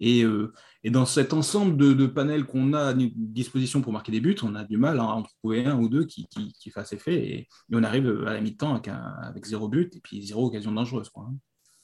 Et, 0.00 0.24
euh, 0.24 0.52
dans 0.84 1.06
cet 1.06 1.34
ensemble 1.34 1.76
de, 1.76 2.06
panels 2.06 2.44
qu'on 2.44 2.72
a 2.72 2.88
à 2.88 2.94
disposition 2.94 3.82
pour 3.82 3.92
marquer 3.92 4.12
des 4.12 4.20
buts, 4.20 4.36
on 4.42 4.54
a 4.54 4.64
du 4.64 4.78
mal 4.78 4.98
à 4.98 5.04
en 5.04 5.22
trouver 5.22 5.66
un 5.66 5.78
ou 5.78 5.88
deux 5.90 6.06
qui, 6.06 6.26
fassent 6.72 6.94
effet. 6.94 7.28
Et, 7.28 7.48
on 7.70 7.82
arrive 7.82 8.24
à 8.26 8.32
la 8.32 8.40
mi-temps 8.40 8.76
avec, 8.76 8.88
avec, 8.88 9.44
zéro 9.44 9.68
but 9.68 9.94
et 9.94 10.00
puis 10.00 10.24
zéro 10.26 10.46
occasion 10.46 10.72
dangereuse. 10.72 11.10
Quoi. 11.10 11.28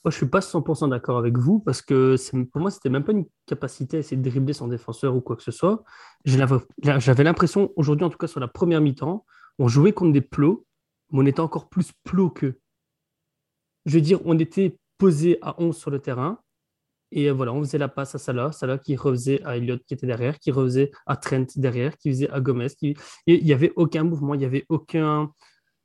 Moi, 0.05 0.11
je 0.11 0.17
suis 0.17 0.27
pas 0.27 0.41
100% 0.41 0.91
d'accord 0.91 1.17
avec 1.17 1.39
vous 1.39 1.61
parce 1.61 1.81
que 1.81 2.17
pour 2.51 2.61
moi, 2.61 2.71
c'était 2.73 2.89
même 2.89 3.05
pas 3.05 3.13
une 3.13 3.27
capacité 3.47 3.99
à 3.99 4.01
essayer 4.01 4.17
de 4.17 4.29
dribbler 4.29 4.53
son 4.53 4.67
défenseur 4.67 5.15
ou 5.15 5.21
quoi 5.21 5.37
que 5.37 5.43
ce 5.43 5.53
soit. 5.53 5.85
J'avais 6.25 7.25
l'impression, 7.25 7.73
aujourd'hui, 7.77 8.05
en 8.05 8.11
tout 8.11 8.19
cas 8.19 8.27
sur 8.27 8.41
la 8.41 8.49
première 8.49 8.81
mi-temps, 8.81 9.25
on 9.59 9.69
jouait 9.69 9.93
contre 9.93 10.13
des 10.13 10.21
plots, 10.21 10.67
mais 11.11 11.21
on 11.21 11.27
était 11.27 11.41
encore 11.41 11.69
plus 11.69 11.93
plots 12.03 12.31
qu'eux. 12.31 12.59
Je 13.87 13.95
veux 13.95 14.01
dire, 14.01 14.19
on 14.25 14.39
était 14.39 14.77
posé 14.99 15.39
à 15.41 15.61
11 15.61 15.77
sur 15.77 15.91
le 15.91 16.01
terrain 16.01 16.41
et 17.13 17.31
voilà, 17.31 17.53
on 17.53 17.61
faisait 17.61 17.79
la 17.79 17.89
passe 17.89 18.15
à 18.15 18.19
Salah, 18.19 18.53
Salah 18.53 18.79
qui 18.79 18.97
refaisait 18.97 19.43
à 19.45 19.57
Elliott 19.57 19.85
qui 19.87 19.95
était 19.95 20.07
derrière, 20.07 20.39
qui 20.39 20.51
refaisait 20.51 20.91
à 21.07 21.17
Trent 21.17 21.47
derrière, 21.57 21.97
qui 21.99 22.09
faisait 22.11 22.31
à 22.31 22.41
Gomez. 22.41 22.69
Et 22.81 22.95
il 23.27 23.45
n'y 23.45 23.53
avait 23.53 23.73
aucun 23.77 24.03
mouvement, 24.03 24.35
il 24.35 24.39
n'y 24.39 24.47
avait 24.47 24.65
aucun. 24.69 25.31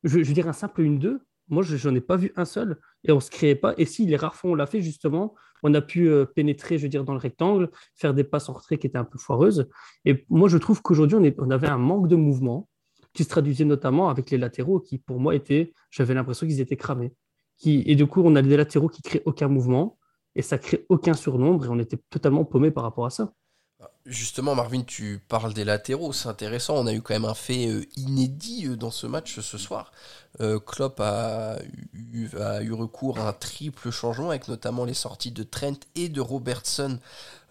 Je 0.03 0.19
veux 0.19 0.33
dire, 0.33 0.47
un 0.47 0.53
simple 0.53 0.83
1-2, 0.83 1.19
moi, 1.49 1.63
je 1.63 1.87
n'en 1.87 1.95
ai 1.95 2.01
pas 2.01 2.17
vu 2.17 2.31
un 2.35 2.45
seul 2.45 2.79
et 3.03 3.11
on 3.11 3.15
ne 3.15 3.21
se 3.21 3.31
créait 3.31 3.55
pas. 3.55 3.73
Et 3.77 3.85
si 3.85 4.05
les 4.05 4.15
rares 4.15 4.35
fois 4.35 4.51
on 4.51 4.55
l'a 4.55 4.65
fait, 4.65 4.81
justement, 4.81 5.35
on 5.63 5.73
a 5.73 5.81
pu 5.81 6.09
euh, 6.09 6.25
pénétrer, 6.25 6.77
je 6.77 6.83
veux 6.83 6.89
dire, 6.89 7.03
dans 7.03 7.13
le 7.13 7.19
rectangle, 7.19 7.69
faire 7.95 8.13
des 8.13 8.23
passes 8.23 8.49
en 8.49 8.53
retrait 8.53 8.77
qui 8.77 8.87
étaient 8.87 8.97
un 8.97 9.05
peu 9.05 9.17
foireuses. 9.17 9.69
Et 10.05 10.25
moi, 10.29 10.49
je 10.49 10.57
trouve 10.57 10.81
qu'aujourd'hui, 10.81 11.33
on, 11.37 11.49
avait 11.49 11.67
un 11.67 11.77
manque 11.77 12.07
de 12.07 12.15
mouvement 12.15 12.69
qui 13.13 13.23
se 13.23 13.29
traduisait 13.29 13.65
notamment 13.65 14.09
avec 14.09 14.29
les 14.29 14.37
latéraux 14.37 14.79
qui, 14.79 14.97
pour 14.99 15.19
moi, 15.19 15.35
étaient, 15.35 15.73
j'avais 15.89 16.13
l'impression 16.13 16.47
qu'ils 16.47 16.61
étaient 16.61 16.77
cramés. 16.77 17.13
Qui, 17.57 17.83
et 17.87 17.95
du 17.95 18.05
coup, 18.05 18.21
on 18.23 18.35
a 18.35 18.41
des 18.41 18.55
latéraux 18.55 18.89
qui 18.89 19.01
créent 19.01 19.23
aucun 19.25 19.47
mouvement 19.47 19.97
et 20.35 20.43
ça 20.43 20.59
crée 20.59 20.85
aucun 20.89 21.13
surnombre 21.13 21.65
et 21.65 21.69
on 21.69 21.79
était 21.79 21.97
totalement 22.11 22.45
paumé 22.45 22.69
par 22.69 22.83
rapport 22.83 23.05
à 23.05 23.09
ça. 23.09 23.33
Justement, 24.07 24.55
Marvin, 24.55 24.83
tu 24.83 25.19
parles 25.27 25.53
des 25.53 25.65
latéraux, 25.65 26.13
c'est 26.13 26.29
intéressant. 26.29 26.75
On 26.75 26.87
a 26.87 26.93
eu 26.93 27.01
quand 27.01 27.13
même 27.13 27.25
un 27.25 27.33
fait 27.33 27.67
euh, 27.67 27.85
inédit 27.97 28.65
euh, 28.65 28.77
dans 28.77 28.89
ce 28.89 29.05
match 29.05 29.39
ce 29.41 29.57
soir. 29.57 29.91
Euh, 30.39 30.59
Klopp 30.59 30.99
a 31.01 31.57
eu, 31.93 32.29
recours 32.71 33.19
à 33.19 33.27
un 33.27 33.33
triple 33.33 33.91
changement 33.91 34.29
avec 34.29 34.47
notamment 34.47 34.85
les 34.85 34.93
sorties 34.93 35.31
de 35.31 35.43
Trent 35.43 35.79
et 35.95 36.09
de 36.09 36.21
Robertson 36.21 36.99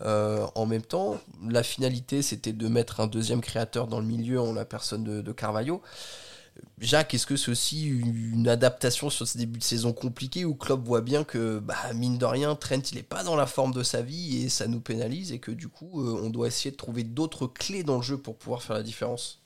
en 0.00 0.66
même 0.66 0.83
temps. 0.83 1.18
La 1.49 1.62
finalité, 1.62 2.23
c'était 2.23 2.52
de 2.52 2.68
mettre 2.68 3.00
un 3.00 3.06
deuxième 3.06 3.40
créateur 3.40 3.87
dans 3.87 4.00
le 4.00 4.06
milieu 4.06 4.40
en 4.40 4.52
la 4.52 4.64
personne 4.64 5.04
de, 5.04 5.21
de 5.21 5.33
Carvalho. 5.33 5.83
Jacques, 6.78 7.14
est-ce 7.14 7.26
que 7.26 7.36
c'est 7.36 7.50
aussi 7.50 7.88
une 7.88 8.48
adaptation 8.48 9.08
sur 9.08 9.26
ce 9.26 9.38
début 9.38 9.58
de 9.58 9.64
saison 9.64 9.94
compliqué 9.94 10.44
où 10.44 10.54
Klopp 10.54 10.84
voit 10.84 11.00
bien 11.00 11.25
que, 11.25 11.58
bah, 11.58 11.75
mine 11.94 12.18
de 12.18 12.25
rien, 12.26 12.54
Trent, 12.54 12.82
il 12.92 12.96
n'est 12.96 13.02
pas 13.02 13.25
dans 13.25 13.34
la 13.34 13.46
forme 13.46 13.72
de 13.72 13.82
sa 13.82 14.02
vie 14.02 14.44
et 14.44 14.48
ça 14.50 14.68
nous 14.68 14.80
pénalise 14.80 15.32
et 15.32 15.38
que 15.38 15.50
du 15.50 15.68
coup, 15.68 16.02
euh, 16.02 16.20
on 16.22 16.28
doit 16.28 16.48
essayer 16.48 16.70
de 16.70 16.76
trouver 16.76 17.02
d'autres 17.02 17.46
clés 17.46 17.82
dans 17.82 17.96
le 17.96 18.02
jeu 18.02 18.18
pour 18.18 18.36
pouvoir 18.36 18.62
faire 18.62 18.76
la 18.76 18.82
différence? 18.82 19.42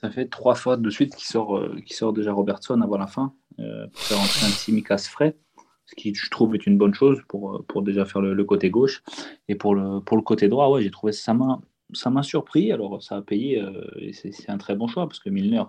Ça 0.00 0.10
fait 0.10 0.26
trois 0.26 0.54
fois 0.54 0.78
de 0.78 0.90
suite 0.90 1.14
qu'il 1.14 1.26
sort, 1.26 1.58
euh, 1.58 1.76
sort 1.90 2.14
déjà 2.14 2.32
Robertson 2.32 2.80
avant 2.80 2.98
la 2.98 3.06
fin 3.06 3.34
euh, 3.58 3.86
pour 3.88 4.00
faire 4.00 4.20
entrer 4.20 4.46
un 4.46 4.50
Simicas 4.50 5.06
frais, 5.10 5.36
ce 5.84 5.94
qui, 5.94 6.14
je 6.14 6.30
trouve, 6.30 6.54
est 6.54 6.66
une 6.66 6.78
bonne 6.78 6.94
chose 6.94 7.20
pour, 7.28 7.62
pour 7.66 7.82
déjà 7.82 8.06
faire 8.06 8.22
le, 8.22 8.44
côté 8.44 8.70
gauche. 8.70 9.02
Et 9.48 9.54
pour 9.54 9.74
le, 9.74 10.00
pour 10.00 10.16
le 10.16 10.22
côté 10.22 10.48
droit, 10.48 10.70
ouais, 10.70 10.82
j'ai 10.82 10.90
trouvé 10.90 11.12
sa 11.12 11.34
main 11.34 11.60
ça 11.92 12.10
m'a 12.10 12.22
surpris. 12.22 12.72
Alors, 12.72 13.02
ça 13.02 13.16
a 13.16 13.22
payé 13.22 13.60
euh, 13.60 13.84
et 13.98 14.12
c'est 14.12 14.50
un 14.50 14.58
très 14.58 14.74
bon 14.74 14.88
choix 14.88 15.06
parce 15.06 15.20
que 15.20 15.30
Milner, 15.30 15.62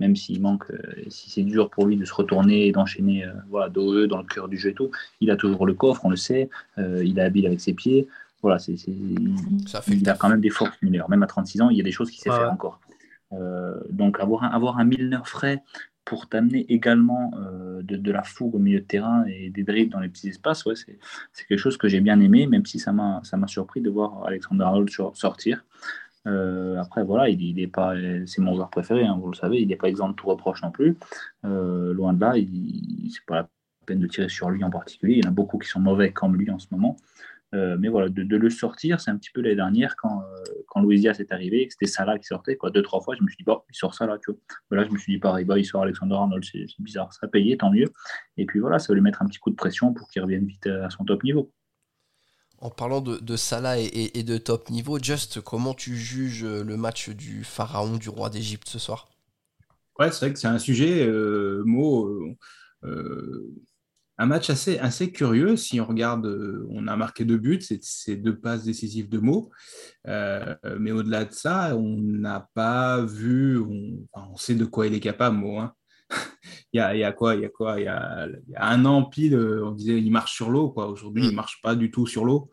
même 0.00 0.16
s'il 0.16 0.40
manque, 0.40 0.64
si 1.08 1.30
c'est 1.30 1.42
dur 1.42 1.70
pour 1.70 1.86
lui 1.86 1.96
de 1.96 2.04
se 2.04 2.14
retourner 2.14 2.66
et 2.66 2.72
d'enchaîner 2.72 3.24
voilà, 3.48 3.68
dos 3.68 4.06
dans 4.06 4.18
le 4.18 4.24
cœur 4.24 4.48
du 4.48 4.58
jeu 4.58 4.70
et 4.70 4.74
tout, 4.74 4.90
il 5.20 5.30
a 5.30 5.36
toujours 5.36 5.64
le 5.64 5.74
coffre, 5.74 6.04
on 6.04 6.10
le 6.10 6.16
sait, 6.16 6.50
il 6.78 7.18
est 7.18 7.22
habile 7.22 7.46
avec 7.46 7.60
ses 7.60 7.72
pieds. 7.72 8.08
Voilà, 8.40 8.58
c'est, 8.58 8.74
il 8.88 10.08
a 10.08 10.14
quand 10.14 10.28
même 10.28 10.40
des 10.40 10.50
forces 10.50 10.80
mineures. 10.82 11.08
Même 11.08 11.22
à 11.22 11.28
36 11.28 11.62
ans, 11.62 11.70
il 11.70 11.76
y 11.76 11.80
a 11.80 11.84
des 11.84 11.92
choses 11.92 12.10
qu'il 12.10 12.20
sait 12.20 12.30
faire 12.30 12.50
encore. 12.50 12.80
donc 13.90 14.18
avoir 14.18 14.42
un, 14.42 14.48
avoir 14.48 14.78
un 14.78 14.84
Milner 14.84 15.20
frais 15.24 15.62
pour 16.04 16.28
t'amener 16.28 16.66
également 16.72 17.32
euh, 17.36 17.82
de, 17.82 18.12
la 18.12 18.22
fougue 18.22 18.54
au 18.54 18.58
milieu 18.58 18.80
de 18.80 18.84
terrain 18.84 19.24
et 19.26 19.50
des 19.50 19.62
dribbles 19.62 19.92
dans 19.92 20.00
les 20.00 20.08
petits 20.08 20.28
espaces, 20.28 20.64
ouais, 20.66 20.74
c'est, 20.74 20.98
quelque 21.46 21.58
chose 21.58 21.76
que 21.76 21.88
j'ai 21.88 22.00
bien 22.00 22.18
aimé, 22.20 22.46
même 22.46 22.66
si 22.66 22.78
ça 22.78 22.92
m'a, 22.92 23.22
surpris 23.46 23.80
de 23.80 23.90
voir 23.90 24.24
Alexander 24.26 24.64
Arnold 24.64 24.90
sortir. 25.14 25.64
Euh, 26.26 26.76
après, 26.78 27.04
voilà, 27.04 27.28
il, 27.28 27.58
est 27.60 27.66
pas, 27.66 27.94
c'est 28.26 28.40
mon 28.40 28.54
joueur 28.54 28.70
préféré, 28.70 29.04
hein, 29.04 29.18
vous 29.20 29.30
le 29.30 29.36
savez, 29.36 29.60
il 29.60 29.68
n'est 29.68 29.76
pas 29.76 29.88
exempt 29.88 30.10
de 30.10 30.14
tout 30.14 30.26
reproche 30.26 30.62
non 30.62 30.70
plus. 30.70 30.96
Euh, 31.44 31.92
loin 31.92 32.12
de 32.12 32.20
là, 32.20 32.36
il, 32.36 33.10
c'est 33.12 33.24
pas 33.26 33.36
la 33.36 33.48
peine 33.86 34.00
de 34.00 34.06
tirer 34.06 34.28
sur 34.28 34.50
lui 34.50 34.62
en 34.64 34.70
particulier. 34.70 35.16
Il 35.18 35.24
y 35.24 35.26
en 35.26 35.30
a 35.30 35.34
beaucoup 35.34 35.58
qui 35.58 35.68
sont 35.68 35.80
mauvais 35.80 36.12
comme 36.12 36.36
lui 36.36 36.50
en 36.50 36.58
ce 36.58 36.66
moment. 36.70 36.96
Euh, 37.54 37.76
mais 37.78 37.88
voilà, 37.88 38.08
de, 38.08 38.36
le 38.36 38.50
sortir, 38.50 39.00
c'est 39.00 39.10
un 39.10 39.16
petit 39.16 39.30
peu 39.30 39.42
l'année 39.42 39.56
dernière 39.56 39.94
quand, 39.96 40.22
euh, 40.22 40.44
quand 40.68 40.80
Louisias 40.80 41.16
est 41.18 41.32
arrivé, 41.32 41.68
c'était 41.70 41.86
Salah 41.86 42.18
qui 42.18 42.26
sortait, 42.26 42.56
quoi, 42.56 42.70
deux, 42.70 42.82
trois 42.82 43.00
fois, 43.00 43.14
je 43.14 43.22
me 43.22 43.28
suis 43.28 43.36
dit, 43.36 43.44
bon, 43.44 43.60
il 43.70 43.76
sort 43.76 43.94
ça 43.94 44.06
là, 44.06 44.16
tu 44.18 44.30
vois. 44.30 44.40
Mais 44.70 44.78
là, 44.78 44.84
je 44.84 44.90
me 44.90 44.98
suis 44.98 45.12
dit, 45.12 45.18
pareil, 45.18 45.44
bah, 45.44 45.58
il 45.58 45.64
sort 45.64 45.82
Alexander 45.82 46.14
Arnold, 46.14 46.44
c'est 46.50 46.64
bizarre, 46.78 47.12
ça 47.12 47.26
a 47.26 47.28
payé, 47.28 47.56
tant 47.58 47.70
mieux. 47.70 47.86
Et 48.38 48.46
puis 48.46 48.60
voilà, 48.60 48.78
ça 48.78 48.88
va 48.88 48.94
lui 48.94 49.02
mettre 49.02 49.20
un 49.22 49.26
petit 49.26 49.38
coup 49.38 49.50
de 49.50 49.56
pression 49.56 49.92
pour 49.92 50.08
qu'il 50.08 50.22
revienne 50.22 50.46
vite 50.46 50.66
à 50.66 50.88
son 50.88 51.04
top 51.04 51.22
niveau. 51.24 51.52
En 52.58 52.70
parlant 52.70 53.00
de, 53.00 53.36
Salah 53.36 53.78
et, 53.78 54.22
de 54.22 54.38
top 54.38 54.70
niveau, 54.70 54.98
Just, 54.98 55.40
comment 55.40 55.74
tu 55.74 55.96
juges 55.96 56.44
le 56.44 56.76
match 56.76 57.10
du 57.10 57.42
pharaon, 57.42 57.96
du 57.96 58.08
roi 58.08 58.30
d'Égypte 58.30 58.68
ce 58.68 58.78
soir? 58.78 59.08
Ouais, 59.98 60.10
c'est 60.10 60.26
vrai 60.26 60.32
que 60.32 60.38
c'est 60.38 60.48
un 60.48 60.58
sujet, 60.58 61.04
euh, 61.04 61.62
mot. 61.66 62.08
Euh, 62.84 63.52
un 64.22 64.26
match 64.26 64.50
assez, 64.50 64.78
assez 64.78 65.10
curieux. 65.10 65.56
Si 65.56 65.80
on 65.80 65.86
regarde, 65.86 66.26
euh, 66.26 66.64
on 66.70 66.86
a 66.86 66.96
marqué 66.96 67.24
deux 67.24 67.38
buts, 67.38 67.60
c'est 67.80 68.14
deux 68.14 68.38
passes 68.38 68.62
décisives 68.62 69.08
de 69.08 69.18
mots. 69.18 69.50
Euh, 70.06 70.54
mais 70.78 70.92
au-delà 70.92 71.24
de 71.24 71.32
ça, 71.32 71.76
on 71.76 71.96
n'a 71.96 72.48
pas 72.54 73.02
vu, 73.02 73.58
on, 73.58 74.36
sait 74.36 74.54
de 74.54 74.64
quoi 74.64 74.86
il 74.86 74.94
est 74.94 75.00
capable, 75.00 75.38
Mo. 75.38 75.58
Hein. 75.58 75.72
il, 76.72 76.78
y 76.78 76.80
a, 76.80 76.94
il, 76.94 77.00
y 77.00 77.04
a, 77.04 77.10
quoi 77.10 77.34
Il 77.34 77.42
y 77.42 77.44
a 77.44 77.48
quoi 77.48 77.80
il 77.80 77.84
y 77.84 77.88
a, 77.88 78.28
un 78.58 78.84
an 78.84 79.02
pile, 79.02 79.34
euh, 79.34 79.66
on 79.66 79.72
disait 79.72 79.98
il 79.98 80.12
marche 80.12 80.34
sur 80.34 80.50
l'eau. 80.50 80.72
Aujourd'hui, 80.76 81.24
il 81.24 81.26
ne 81.26 81.32
mm. 81.32 81.36
marche 81.36 81.60
pas 81.60 81.74
du 81.74 81.90
tout 81.90 82.06
sur 82.06 82.24
l'eau. 82.24 82.48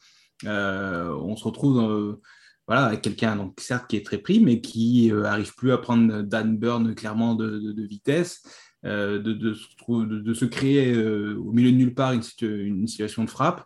on 0.46 1.36
se 1.36 1.44
retrouve 1.44 2.20
voilà, 2.66 2.86
avec 2.86 3.02
quelqu'un, 3.02 3.36
donc 3.36 3.60
certes, 3.60 3.88
qui 3.88 3.96
est 3.96 4.06
très 4.06 4.18
pris, 4.18 4.40
mais 4.40 4.60
qui 4.60 5.12
n'arrive 5.12 5.54
plus 5.54 5.72
à 5.72 5.78
prendre 5.78 6.24
Dan 6.24 6.58
Burn 6.58 6.96
clairement 6.96 7.36
de, 7.36 7.60
de 7.60 7.84
vitesse. 7.84 8.42
Euh, 8.86 9.20
de, 9.20 9.34
de, 9.34 10.34
se 10.34 10.46
créer 10.46 10.94
euh, 10.94 11.38
au 11.38 11.52
milieu 11.52 11.70
de 11.70 11.76
nulle 11.76 11.94
part 11.94 12.14
une, 12.14 12.22
une 12.42 12.88
situation 12.88 13.26
de 13.26 13.30
frappe. 13.30 13.66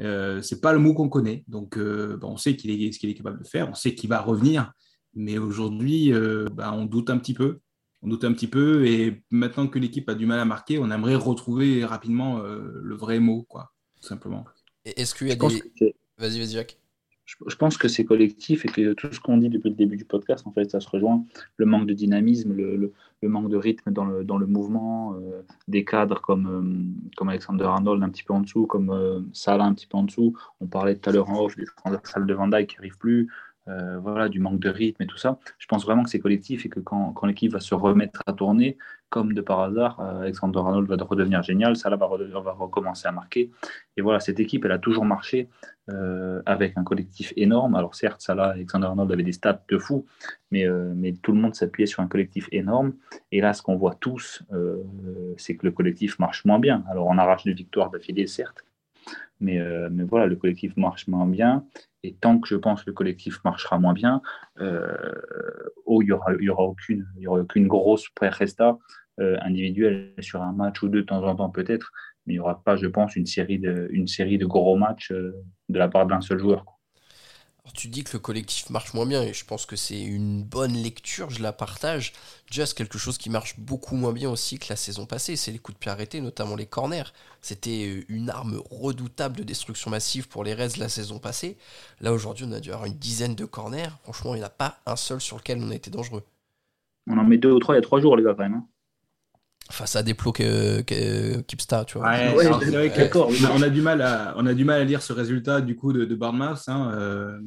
Euh, 0.00 0.40
c'est 0.40 0.60
pas 0.60 0.72
le 0.72 0.78
mot 0.78 0.94
qu'on 0.94 1.08
connaît. 1.08 1.44
Donc, 1.48 1.76
on 1.76 2.36
sait 2.36 2.54
qu'il 2.56 2.70
est, 2.70 2.92
ce 2.92 2.98
qu'il 2.98 3.10
est 3.10 3.14
capable 3.14 3.42
de 3.42 3.48
faire, 3.48 3.68
on 3.68 3.74
sait 3.74 3.94
qu'il 3.94 4.08
va 4.08 4.20
revenir, 4.20 4.72
mais 5.14 5.38
aujourd'hui, 5.38 6.12
bah, 6.52 6.72
on 6.72 6.84
doute 6.84 7.10
un 7.10 7.18
petit 7.18 7.34
peu. 7.34 7.58
On 8.04 8.08
doute 8.08 8.24
un 8.24 8.32
petit 8.32 8.48
peu, 8.48 8.84
et 8.84 9.22
maintenant 9.30 9.68
que 9.68 9.78
l'équipe 9.78 10.08
a 10.08 10.14
du 10.16 10.26
mal 10.26 10.40
à 10.40 10.44
marquer, 10.44 10.80
on 10.80 10.90
aimerait 10.90 11.14
retrouver 11.14 11.84
rapidement 11.84 12.40
le 12.42 12.96
vrai 12.96 13.20
mot, 13.20 13.44
quoi, 13.48 13.70
tout 14.00 14.06
simplement. 14.06 14.44
Est-ce 14.84 15.14
qu'il 15.14 15.28
y 15.28 15.32
a 15.32 15.36
des. 15.36 15.94
Vas-y, 16.18 16.38
vas-y, 16.40 16.52
Jacques 16.52 16.81
je 17.24 17.56
pense 17.56 17.76
que 17.76 17.88
c'est 17.88 18.04
collectif 18.04 18.64
et 18.64 18.68
que 18.68 18.92
tout 18.94 19.12
ce 19.12 19.20
qu'on 19.20 19.36
dit 19.36 19.48
depuis 19.48 19.70
le 19.70 19.76
début 19.76 19.96
du 19.96 20.04
podcast, 20.04 20.46
en 20.46 20.52
fait, 20.52 20.70
ça 20.70 20.80
se 20.80 20.88
rejoint. 20.88 21.24
Le 21.56 21.66
manque 21.66 21.86
de 21.86 21.94
dynamisme, 21.94 22.52
le, 22.52 22.92
manque 23.22 23.48
de 23.48 23.56
rythme 23.56 23.92
dans 23.92 24.04
le, 24.04 24.46
mouvement, 24.46 25.14
euh, 25.14 25.42
des 25.68 25.84
cadres 25.84 26.20
comme, 26.20 26.46
euh, 26.46 27.10
comme 27.16 27.28
Alexander 27.28 27.64
Arnold 27.64 28.02
un 28.02 28.10
petit 28.10 28.24
peu 28.24 28.34
en 28.34 28.40
dessous, 28.40 28.66
comme 28.66 28.90
euh, 28.90 29.20
Salah 29.32 29.64
un 29.64 29.74
petit 29.74 29.86
peu 29.86 29.96
en 29.96 30.02
dessous. 30.02 30.36
On 30.60 30.66
parlait 30.66 30.96
tout 30.96 31.08
à 31.08 31.12
l'heure 31.12 31.30
en 31.30 31.44
off 31.44 31.56
des 31.56 31.64
transversales 31.76 32.26
de 32.26 32.34
Van 32.34 32.48
Dijk 32.48 32.70
qui 32.70 32.76
n'arrivent 32.76 32.98
plus. 32.98 33.28
Euh, 33.68 33.98
voilà, 34.00 34.28
du 34.28 34.40
manque 34.40 34.58
de 34.58 34.68
rythme 34.68 35.04
et 35.04 35.06
tout 35.06 35.16
ça. 35.16 35.38
Je 35.58 35.66
pense 35.66 35.84
vraiment 35.84 36.02
que 36.02 36.10
c'est 36.10 36.18
collectif 36.18 36.66
et 36.66 36.68
que 36.68 36.80
quand, 36.80 37.12
quand 37.12 37.26
l'équipe 37.26 37.52
va 37.52 37.60
se 37.60 37.76
remettre 37.76 38.20
à 38.26 38.32
tourner, 38.32 38.76
comme 39.08 39.34
de 39.34 39.40
par 39.40 39.60
hasard, 39.60 40.00
euh, 40.00 40.22
Alexander 40.22 40.58
Arnold 40.58 40.88
va 40.88 40.96
redevenir 41.04 41.44
génial, 41.44 41.76
Salah 41.76 41.96
va, 41.96 42.08
va, 42.08 42.52
recommencer 42.52 43.06
à 43.06 43.12
marquer. 43.12 43.52
Et 43.96 44.02
voilà, 44.02 44.18
cette 44.18 44.40
équipe, 44.40 44.64
elle 44.64 44.72
a 44.72 44.78
toujours 44.78 45.04
marché 45.04 45.48
euh, 45.90 46.42
avec 46.44 46.76
un 46.76 46.82
collectif 46.82 47.32
énorme. 47.36 47.76
Alors 47.76 47.94
certes, 47.94 48.20
Salah 48.20 48.48
et 48.48 48.52
Alexander 48.54 48.86
Arnold 48.86 49.12
avaient 49.12 49.22
des 49.22 49.32
stats 49.32 49.62
de 49.68 49.78
fou, 49.78 50.06
mais, 50.50 50.66
mais 50.96 51.12
tout 51.12 51.30
le 51.30 51.38
monde 51.38 51.54
s'appuyait 51.54 51.86
sur 51.86 52.02
un 52.02 52.08
collectif 52.08 52.48
énorme. 52.50 52.94
Et 53.30 53.40
là, 53.40 53.52
ce 53.52 53.62
qu'on 53.62 53.76
voit 53.76 53.94
tous, 53.94 54.42
c'est 55.36 55.56
que 55.56 55.66
le 55.66 55.72
collectif 55.72 56.18
marche 56.18 56.44
moins 56.44 56.58
bien. 56.58 56.82
Alors 56.90 57.06
on 57.06 57.18
arrache 57.18 57.44
des 57.44 57.52
victoires 57.52 57.90
d'affilée, 57.90 58.26
certes, 58.26 58.64
mais, 59.40 59.60
mais 59.90 60.04
voilà, 60.04 60.26
le 60.26 60.36
collectif 60.36 60.76
marche 60.76 61.08
moins 61.08 61.26
bien. 61.26 61.64
Et 62.04 62.14
tant 62.14 62.38
que 62.38 62.48
je 62.48 62.56
pense 62.56 62.82
que 62.82 62.90
le 62.90 62.94
collectif 62.94 63.42
marchera 63.44 63.78
moins 63.78 63.92
bien, 63.92 64.22
euh, 64.60 65.12
oh, 65.86 66.02
il 66.02 66.06
n'y 66.06 66.12
aura, 66.12 66.32
y 66.34 66.48
aura, 66.48 66.64
aucune, 66.64 67.06
aura 67.26 67.40
aucune 67.40 67.68
grosse 67.68 68.08
pré-resta 68.10 68.78
euh, 69.20 69.36
individuelle 69.42 70.14
sur 70.20 70.42
un 70.42 70.52
match 70.52 70.82
ou 70.82 70.88
deux 70.88 71.02
de 71.02 71.06
temps 71.06 71.22
en 71.22 71.36
temps 71.36 71.50
peut-être, 71.50 71.92
mais 72.26 72.34
il 72.34 72.36
n'y 72.36 72.40
aura 72.40 72.62
pas, 72.62 72.76
je 72.76 72.86
pense, 72.86 73.14
une 73.14 73.26
série 73.26 73.58
de, 73.58 73.88
une 73.90 74.08
série 74.08 74.38
de 74.38 74.46
gros 74.46 74.76
matchs 74.76 75.12
euh, 75.12 75.32
de 75.68 75.78
la 75.78 75.88
part 75.88 76.06
d'un 76.06 76.20
seul 76.20 76.38
joueur 76.38 76.64
tu 77.74 77.88
dis 77.88 78.04
que 78.04 78.12
le 78.14 78.18
collectif 78.18 78.70
marche 78.70 78.92
moins 78.92 79.06
bien 79.06 79.22
et 79.22 79.32
je 79.32 79.44
pense 79.44 79.66
que 79.66 79.76
c'est 79.76 80.00
une 80.00 80.42
bonne 80.42 80.74
lecture, 80.74 81.30
je 81.30 81.42
la 81.42 81.52
partage. 81.52 82.12
Just 82.50 82.74
quelque 82.74 82.98
chose 82.98 83.18
qui 83.18 83.30
marche 83.30 83.58
beaucoup 83.58 83.94
moins 83.94 84.12
bien 84.12 84.30
aussi 84.30 84.58
que 84.58 84.66
la 84.68 84.76
saison 84.76 85.06
passée, 85.06 85.36
c'est 85.36 85.52
les 85.52 85.58
coups 85.58 85.76
de 85.76 85.78
pied 85.78 85.90
arrêtés, 85.90 86.20
notamment 86.20 86.56
les 86.56 86.66
corners. 86.66 87.12
C'était 87.40 87.86
euh, 87.88 88.04
une 88.08 88.30
arme 88.30 88.60
redoutable 88.70 89.36
de 89.36 89.42
destruction 89.42 89.90
massive 89.90 90.28
pour 90.28 90.44
les 90.44 90.54
Reds 90.54 90.76
la 90.78 90.88
saison 90.88 91.18
passée. 91.18 91.56
Là 92.00 92.12
aujourd'hui, 92.12 92.46
on 92.48 92.52
a 92.52 92.60
dû 92.60 92.72
avoir 92.72 92.86
une 92.86 92.98
dizaine 92.98 93.34
de 93.34 93.44
corners. 93.44 93.90
Franchement, 94.02 94.34
il 94.34 94.38
n'y 94.38 94.44
en 94.44 94.48
a 94.48 94.50
pas 94.50 94.80
un 94.84 94.96
seul 94.96 95.20
sur 95.20 95.36
lequel 95.36 95.58
on 95.62 95.70
a 95.70 95.74
été 95.74 95.90
dangereux. 95.90 96.24
On 97.08 97.16
en 97.16 97.24
met 97.24 97.38
deux 97.38 97.52
ou 97.52 97.58
trois 97.58 97.74
il 97.74 97.78
y 97.78 97.80
a 97.80 97.82
trois 97.82 98.00
jours, 98.00 98.16
les 98.16 98.22
gars, 98.22 98.34
quand 98.34 98.42
même. 98.42 98.54
Hein 98.54 98.66
face 99.72 99.96
à 99.96 100.02
des 100.02 100.14
plots 100.14 100.32
que, 100.32 100.82
que 100.82 101.40
Kipsta, 101.42 101.84
tu 101.84 101.98
vois. 101.98 102.10
on 103.52 103.62
a 103.62 103.68
du 103.68 103.80
mal 103.80 104.02
à 104.02 104.34
on 104.36 104.46
a 104.46 104.54
du 104.54 104.64
mal 104.64 104.80
à 104.80 104.84
lire 104.84 105.02
ce 105.02 105.12
résultat 105.12 105.60
du 105.60 105.76
coup 105.76 105.92
de, 105.92 106.04
de 106.04 106.18
Hein, 106.22 106.92
euh, 106.94 107.38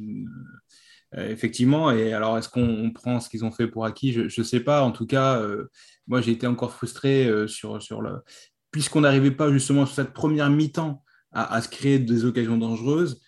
euh, 1.16 1.30
effectivement, 1.30 1.90
et 1.90 2.12
alors 2.12 2.36
est-ce 2.36 2.48
qu'on 2.48 2.90
prend 2.90 3.20
ce 3.20 3.28
qu'ils 3.28 3.44
ont 3.44 3.52
fait 3.52 3.68
pour 3.68 3.86
acquis? 3.86 4.12
Je 4.12 4.40
ne 4.40 4.44
sais 4.44 4.60
pas. 4.60 4.82
En 4.82 4.90
tout 4.90 5.06
cas, 5.06 5.40
euh, 5.40 5.70
moi 6.06 6.20
j'ai 6.20 6.32
été 6.32 6.46
encore 6.46 6.72
frustré 6.72 7.30
sur, 7.48 7.80
sur 7.82 8.02
le. 8.02 8.18
Puisqu'on 8.70 9.02
n'arrivait 9.02 9.30
pas 9.30 9.50
justement 9.50 9.86
sur 9.86 9.94
cette 9.94 10.12
première 10.12 10.50
mi-temps 10.50 11.02
à, 11.32 11.60
se 11.60 11.68
créer 11.68 11.98
des 11.98 12.24
occasions 12.24 12.56
dangereuses, 12.56 13.20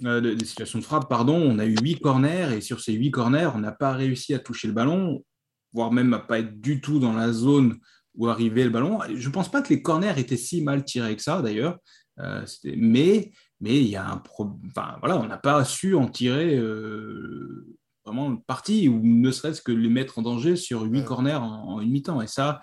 des 0.00 0.44
situations 0.44 0.78
de 0.78 0.84
frappe, 0.84 1.08
pardon, 1.08 1.36
on 1.36 1.58
a 1.58 1.66
eu 1.66 1.76
huit 1.82 2.00
corners 2.00 2.52
et 2.54 2.60
sur 2.60 2.80
ces 2.80 2.92
huit 2.92 3.10
corners, 3.10 3.50
on 3.54 3.58
n'a 3.58 3.72
pas 3.72 3.92
réussi 3.92 4.34
à 4.34 4.38
toucher 4.38 4.68
le 4.68 4.74
ballon, 4.74 5.24
voire 5.72 5.92
même 5.92 6.12
à 6.14 6.18
pas 6.18 6.38
être 6.38 6.60
du 6.60 6.80
tout 6.80 6.98
dans 6.98 7.12
la 7.12 7.32
zone 7.32 7.78
où 8.14 8.28
arrivait 8.28 8.64
le 8.64 8.70
ballon. 8.70 9.00
Je 9.14 9.28
ne 9.28 9.32
pense 9.32 9.50
pas 9.50 9.62
que 9.62 9.70
les 9.70 9.82
corners 9.82 10.18
étaient 10.18 10.36
si 10.36 10.62
mal 10.62 10.84
tirés 10.84 11.16
que 11.16 11.22
ça, 11.22 11.42
d'ailleurs. 11.42 11.78
Euh, 12.20 12.44
mais, 12.76 13.32
mais 13.60 13.80
il 13.80 13.88
y 13.88 13.96
a 13.96 14.08
un 14.08 14.22
enfin, 14.68 14.96
voilà, 15.00 15.18
on 15.18 15.26
n'a 15.26 15.38
pas 15.38 15.64
su 15.64 15.94
en 15.94 16.08
tirer 16.08 16.56
euh, 16.56 17.66
vraiment 18.04 18.36
parti, 18.36 18.88
ou 18.88 19.00
ne 19.02 19.30
serait-ce 19.30 19.62
que 19.62 19.72
les 19.72 19.88
mettre 19.88 20.18
en 20.18 20.22
danger 20.22 20.56
sur 20.56 20.82
huit 20.82 21.04
corners 21.04 21.34
en, 21.34 21.80
une 21.80 21.90
mi-temps. 21.90 22.20
Et 22.20 22.26
ça, 22.26 22.60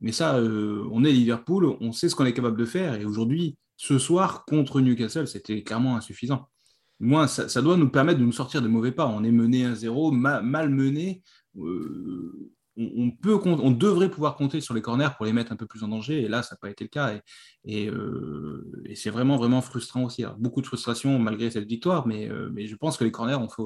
mais 0.00 0.12
ça, 0.12 0.36
euh, 0.36 0.86
on 0.92 1.04
est 1.04 1.12
Liverpool, 1.12 1.76
on 1.80 1.92
sait 1.92 2.08
ce 2.08 2.14
qu'on 2.14 2.26
est 2.26 2.34
capable 2.34 2.58
de 2.58 2.64
faire. 2.64 2.94
Et 2.94 3.04
aujourd'hui, 3.04 3.56
ce 3.76 3.98
soir, 3.98 4.44
contre 4.44 4.80
Newcastle, 4.80 5.26
c'était 5.26 5.62
clairement 5.62 5.96
insuffisant. 5.96 6.48
Moi, 7.00 7.26
ça, 7.26 7.48
ça, 7.48 7.60
doit 7.60 7.76
nous 7.76 7.90
permettre 7.90 8.20
de 8.20 8.24
nous 8.24 8.32
sortir 8.32 8.62
de 8.62 8.68
mauvais 8.68 8.92
pas. 8.92 9.06
On 9.06 9.24
est 9.24 9.32
mené 9.32 9.64
1-0, 9.64 10.12
mal 10.12 10.70
mené 10.70 11.22
on, 12.76 13.10
peut, 13.10 13.38
on 13.44 13.70
devrait 13.70 14.10
pouvoir 14.10 14.36
compter 14.36 14.60
sur 14.60 14.74
les 14.74 14.82
corners 14.82 15.10
pour 15.16 15.26
les 15.26 15.32
mettre 15.32 15.52
un 15.52 15.56
peu 15.56 15.66
plus 15.66 15.82
en 15.84 15.88
danger, 15.88 16.22
et 16.22 16.28
là, 16.28 16.42
ça 16.42 16.54
n'a 16.54 16.58
pas 16.58 16.70
été 16.70 16.84
le 16.84 16.88
cas. 16.88 17.18
Et, 17.64 17.88
euh, 17.88 18.70
c'est 18.94 19.10
vraiment, 19.10 19.36
vraiment 19.36 19.62
frustrant 19.62 20.04
aussi. 20.04 20.24
beaucoup 20.38 20.60
de 20.60 20.66
frustration 20.66 21.18
malgré 21.18 21.50
cette 21.50 21.66
victoire, 21.66 22.06
mais, 22.06 22.28
euh, 22.28 22.50
mais 22.52 22.66
je 22.66 22.76
pense 22.76 22.96
que 22.96 23.04
les 23.04 23.12
corners 23.12 23.34
ont 23.34 23.48
fait 23.48 23.62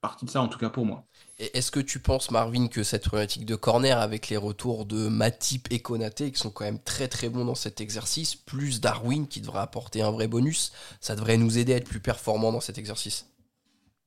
partie 0.00 0.24
de 0.24 0.30
ça, 0.30 0.40
en 0.40 0.48
tout 0.48 0.58
cas 0.58 0.70
pour 0.70 0.86
moi. 0.86 1.04
Est-ce 1.38 1.70
que 1.70 1.80
tu 1.80 1.98
penses, 1.98 2.30
Marvin, 2.30 2.68
que 2.68 2.82
cette 2.82 3.02
problématique 3.02 3.44
de 3.44 3.56
corner, 3.56 3.98
avec 3.98 4.28
les 4.28 4.36
retours 4.36 4.86
de 4.86 5.08
Matip 5.08 5.68
et 5.70 5.80
Konaté, 5.80 6.30
qui 6.30 6.38
sont 6.38 6.50
quand 6.50 6.64
même 6.64 6.82
très 6.82 7.08
très 7.08 7.28
bons 7.28 7.44
dans 7.44 7.54
cet 7.54 7.80
exercice, 7.80 8.34
plus 8.34 8.80
Darwin 8.80 9.26
qui 9.26 9.40
devrait 9.40 9.60
apporter 9.60 10.02
un 10.02 10.10
vrai 10.10 10.28
bonus, 10.28 10.72
ça 11.00 11.16
devrait 11.16 11.36
nous 11.36 11.58
aider 11.58 11.74
à 11.74 11.76
être 11.76 11.88
plus 11.88 12.00
performants 12.00 12.52
dans 12.52 12.60
cet 12.60 12.78
exercice? 12.78 13.26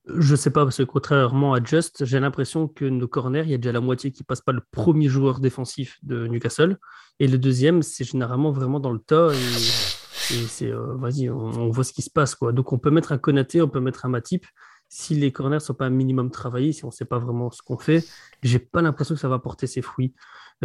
Je 0.06 0.34
sais 0.34 0.50
pas, 0.50 0.64
parce 0.64 0.78
que 0.78 0.82
contrairement 0.82 1.54
à 1.54 1.62
Just, 1.62 2.04
j'ai 2.04 2.18
l'impression 2.18 2.66
que 2.66 2.84
nos 2.84 3.06
corners, 3.06 3.44
il 3.44 3.50
y 3.50 3.54
a 3.54 3.58
déjà 3.58 3.72
la 3.72 3.80
moitié 3.80 4.10
qui 4.10 4.24
passe 4.24 4.40
pas 4.40 4.52
le 4.52 4.62
premier 4.70 5.08
joueur 5.08 5.38
défensif 5.38 5.98
de 6.02 6.26
Newcastle. 6.26 6.78
Et 7.20 7.28
le 7.28 7.38
deuxième, 7.38 7.82
c'est 7.82 8.04
généralement 8.04 8.50
vraiment 8.50 8.80
dans 8.80 8.92
le 8.92 8.98
tas. 8.98 9.32
Et, 9.32 10.46
c'est, 10.48 10.70
euh, 10.70 10.94
vas-y, 10.96 11.30
on, 11.30 11.70
voit 11.70 11.84
ce 11.84 11.92
qui 11.92 12.02
se 12.02 12.10
passe. 12.10 12.34
Quoi. 12.34 12.52
Donc 12.52 12.72
on 12.72 12.78
peut 12.78 12.90
mettre 12.90 13.12
un 13.12 13.18
Konaté, 13.18 13.62
on 13.62 13.68
peut 13.68 13.80
mettre 13.80 14.04
un 14.06 14.08
Matip. 14.08 14.46
Si 14.88 15.14
les 15.14 15.32
corners 15.32 15.60
sont 15.60 15.74
pas 15.74 15.86
un 15.86 15.90
minimum 15.90 16.30
travaillés, 16.30 16.72
si 16.72 16.84
on 16.84 16.90
sait 16.90 17.04
pas 17.04 17.18
vraiment 17.18 17.50
ce 17.50 17.62
qu'on 17.62 17.78
fait, 17.78 18.04
j'ai 18.42 18.58
pas 18.58 18.82
l'impression 18.82 19.14
que 19.14 19.20
ça 19.20 19.28
va 19.28 19.38
porter 19.38 19.66
ses 19.66 19.82
fruits. 19.82 20.14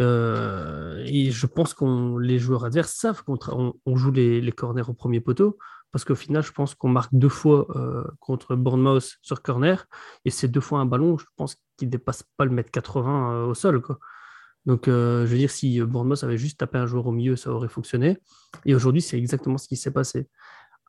Euh, 0.00 1.02
et 1.06 1.30
je 1.30 1.46
pense 1.46 1.74
que 1.74 2.18
les 2.18 2.38
joueurs 2.38 2.64
adverses 2.64 2.94
savent 2.94 3.22
qu'on 3.24 3.38
on, 3.84 3.96
joue 3.96 4.12
les, 4.12 4.40
les, 4.40 4.52
corners 4.52 4.88
au 4.88 4.94
premier 4.94 5.20
poteau, 5.20 5.58
parce 5.92 6.04
qu'au 6.04 6.14
final, 6.14 6.42
je 6.42 6.52
pense 6.52 6.74
qu'on 6.74 6.88
marque 6.88 7.12
deux 7.12 7.28
fois 7.28 7.66
euh, 7.76 8.04
contre 8.20 8.56
Bournemouth 8.56 9.16
sur 9.22 9.42
corner, 9.42 9.86
et 10.24 10.30
c'est 10.30 10.48
deux 10.48 10.60
fois 10.60 10.80
un 10.80 10.86
ballon, 10.86 11.18
je 11.18 11.24
pense, 11.36 11.56
qui 11.76 11.86
ne 11.86 11.90
dépasse 11.90 12.24
pas 12.36 12.44
le 12.44 12.50
mètre 12.50 12.70
80 12.70 13.32
euh, 13.32 13.46
au 13.46 13.54
sol. 13.54 13.82
Donc, 14.66 14.82
je 14.86 15.24
veux 15.24 15.38
dire, 15.38 15.50
si 15.50 15.80
Bournemouth 15.80 16.22
avait 16.24 16.36
juste 16.36 16.58
tapé 16.58 16.76
un 16.76 16.84
joueur 16.84 17.06
au 17.06 17.12
milieu, 17.12 17.36
ça 17.36 17.50
aurait 17.50 17.68
fonctionné. 17.68 18.18
Et 18.66 18.74
aujourd'hui, 18.74 19.00
c'est 19.00 19.16
exactement 19.16 19.56
ce 19.56 19.66
qui 19.66 19.76
s'est 19.76 19.92
passé. 19.92 20.28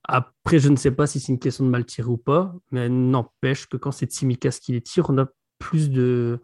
Après, 0.03 0.59
je 0.59 0.67
ne 0.67 0.75
sais 0.75 0.91
pas 0.91 1.07
si 1.07 1.19
c'est 1.21 1.31
une 1.31 1.39
question 1.39 1.63
de 1.63 1.69
mal 1.69 1.85
tirer 1.85 2.09
ou 2.09 2.17
pas, 2.17 2.53
mais 2.71 2.89
n'empêche 2.89 3.67
que 3.67 3.77
quand 3.77 3.91
c'est 3.91 4.07
Tsimikas 4.07 4.59
qui 4.61 4.73
les 4.73 4.81
tire, 4.81 5.09
on 5.09 5.17
a 5.17 5.27
plus 5.59 5.89
de, 5.91 6.41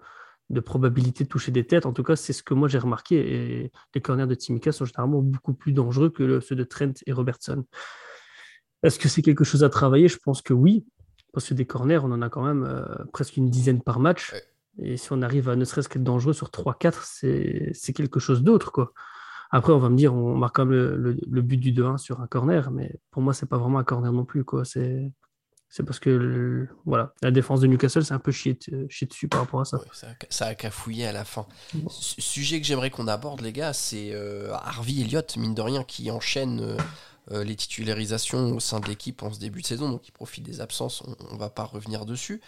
de 0.50 0.60
probabilité 0.60 1.24
de 1.24 1.30
toucher 1.30 1.52
des 1.52 1.66
têtes. 1.66 1.86
En 1.86 1.94
tout 1.94 2.04
cas, 2.04 2.16
c'est 2.16 2.34
ce 2.34 2.44
que 2.44 2.54
moi 2.54 2.68
j'ai 2.68 2.78
remarqué. 2.78 3.16
Et 3.16 3.72
les 3.94 4.02
corners 4.02 4.28
de 4.28 4.36
Timika 4.36 4.72
sont 4.72 4.86
généralement 4.86 5.22
beaucoup 5.22 5.54
plus 5.54 5.74
dangereux 5.74 6.10
que 6.10 6.40
ceux 6.40 6.56
de 6.56 6.64
Trent 6.64 6.94
et 7.06 7.14
Robertson. 7.14 7.66
Est-ce 8.86 9.00
que 9.00 9.10
c'est 9.10 9.22
quelque 9.22 9.44
chose 9.44 9.64
à 9.64 9.70
travailler? 9.70 10.08
Je 10.08 10.18
pense 10.18 10.42
que 10.42 10.54
oui. 10.54 10.86
Parce 11.34 11.50
que 11.50 11.54
des 11.54 11.66
corners, 11.66 12.00
on 12.04 12.12
en 12.12 12.22
a 12.22 12.30
quand 12.30 12.44
même 12.44 12.64
euh, 12.64 12.86
presque 13.12 13.36
une 13.36 13.50
dizaine 13.50 13.82
par 13.82 14.00
match. 14.00 14.34
Et 14.80 14.96
si 14.96 15.12
on 15.12 15.22
arrive 15.22 15.50
à 15.50 15.56
ne 15.56 15.66
serait-ce 15.66 15.90
qu'être 15.90 16.04
dangereux 16.04 16.34
sur 16.34 16.50
3-4, 16.50 17.74
c'est 17.74 17.94
quelque 17.94 18.20
chose 18.20 18.44
d'autre. 18.44 18.72
quoi. 18.72 18.94
Après, 19.52 19.74
on 19.74 19.80
va 19.80 19.90
me 19.90 19.98
dire, 19.98 20.14
on 20.14 20.36
marque 20.36 20.56
quand 20.56 20.66
même 20.66 20.78
le, 20.78 21.42
but 21.42 21.58
du 21.58 21.74
2-1 21.74 21.98
sur 21.98 22.22
un 22.22 22.28
corner, 22.28 22.72
mais 22.72 23.00
pour 23.12 23.22
moi, 23.22 23.34
c'est 23.34 23.46
pas 23.48 23.58
vraiment 23.58 23.80
un 23.80 23.84
corner 23.84 24.14
non 24.14 24.26
plus. 24.26 24.44
quoi. 24.44 24.66
C'est 24.66 25.12
c'est 25.68 25.84
parce 25.84 26.00
que 26.00 26.70
voilà, 26.86 27.14
la 27.22 27.32
défense 27.32 27.60
de 27.60 27.68
Newcastle, 27.68 28.06
c'est 28.06 28.14
un 28.14 28.20
peu 28.20 28.32
chié, 28.32 28.58
dessus 29.02 29.28
par 29.28 29.42
rapport 29.42 29.60
à 29.60 29.66
ça. 29.66 29.82
ça, 30.30 30.46
a 30.46 30.56
cafouillé 30.56 31.06
à 31.06 31.12
la 31.12 31.26
fin. 31.26 31.48
Sujet 31.90 32.62
que 32.62 32.68
j'aimerais 32.68 32.92
qu'on 32.92 33.08
aborde, 33.08 33.42
les 33.42 33.52
gars, 33.52 33.74
c'est 33.74 34.12
euh, 34.14 34.54
Harvey 34.54 35.02
Elliott, 35.02 35.36
mine 35.36 35.54
de 35.54 35.62
rien, 35.62 35.84
qui 35.84 36.12
enchaîne 36.12 36.62
euh, 36.62 36.78
les 37.32 37.56
titularisations 37.56 38.56
au 38.56 38.60
sein 38.60 38.80
de 38.80 38.88
l'équipe 38.88 39.24
en 39.24 39.34
ce 39.34 39.40
début 39.40 39.62
de 39.62 39.66
saison, 39.66 39.90
donc 39.90 40.08
il 40.08 40.12
profite 40.12 40.44
des 40.44 40.62
absences, 40.62 41.04
on, 41.30 41.34
ne 41.34 41.40
va 41.40 41.50
pas 41.50 41.64
revenir 41.64 42.06
dessus. 42.06 42.42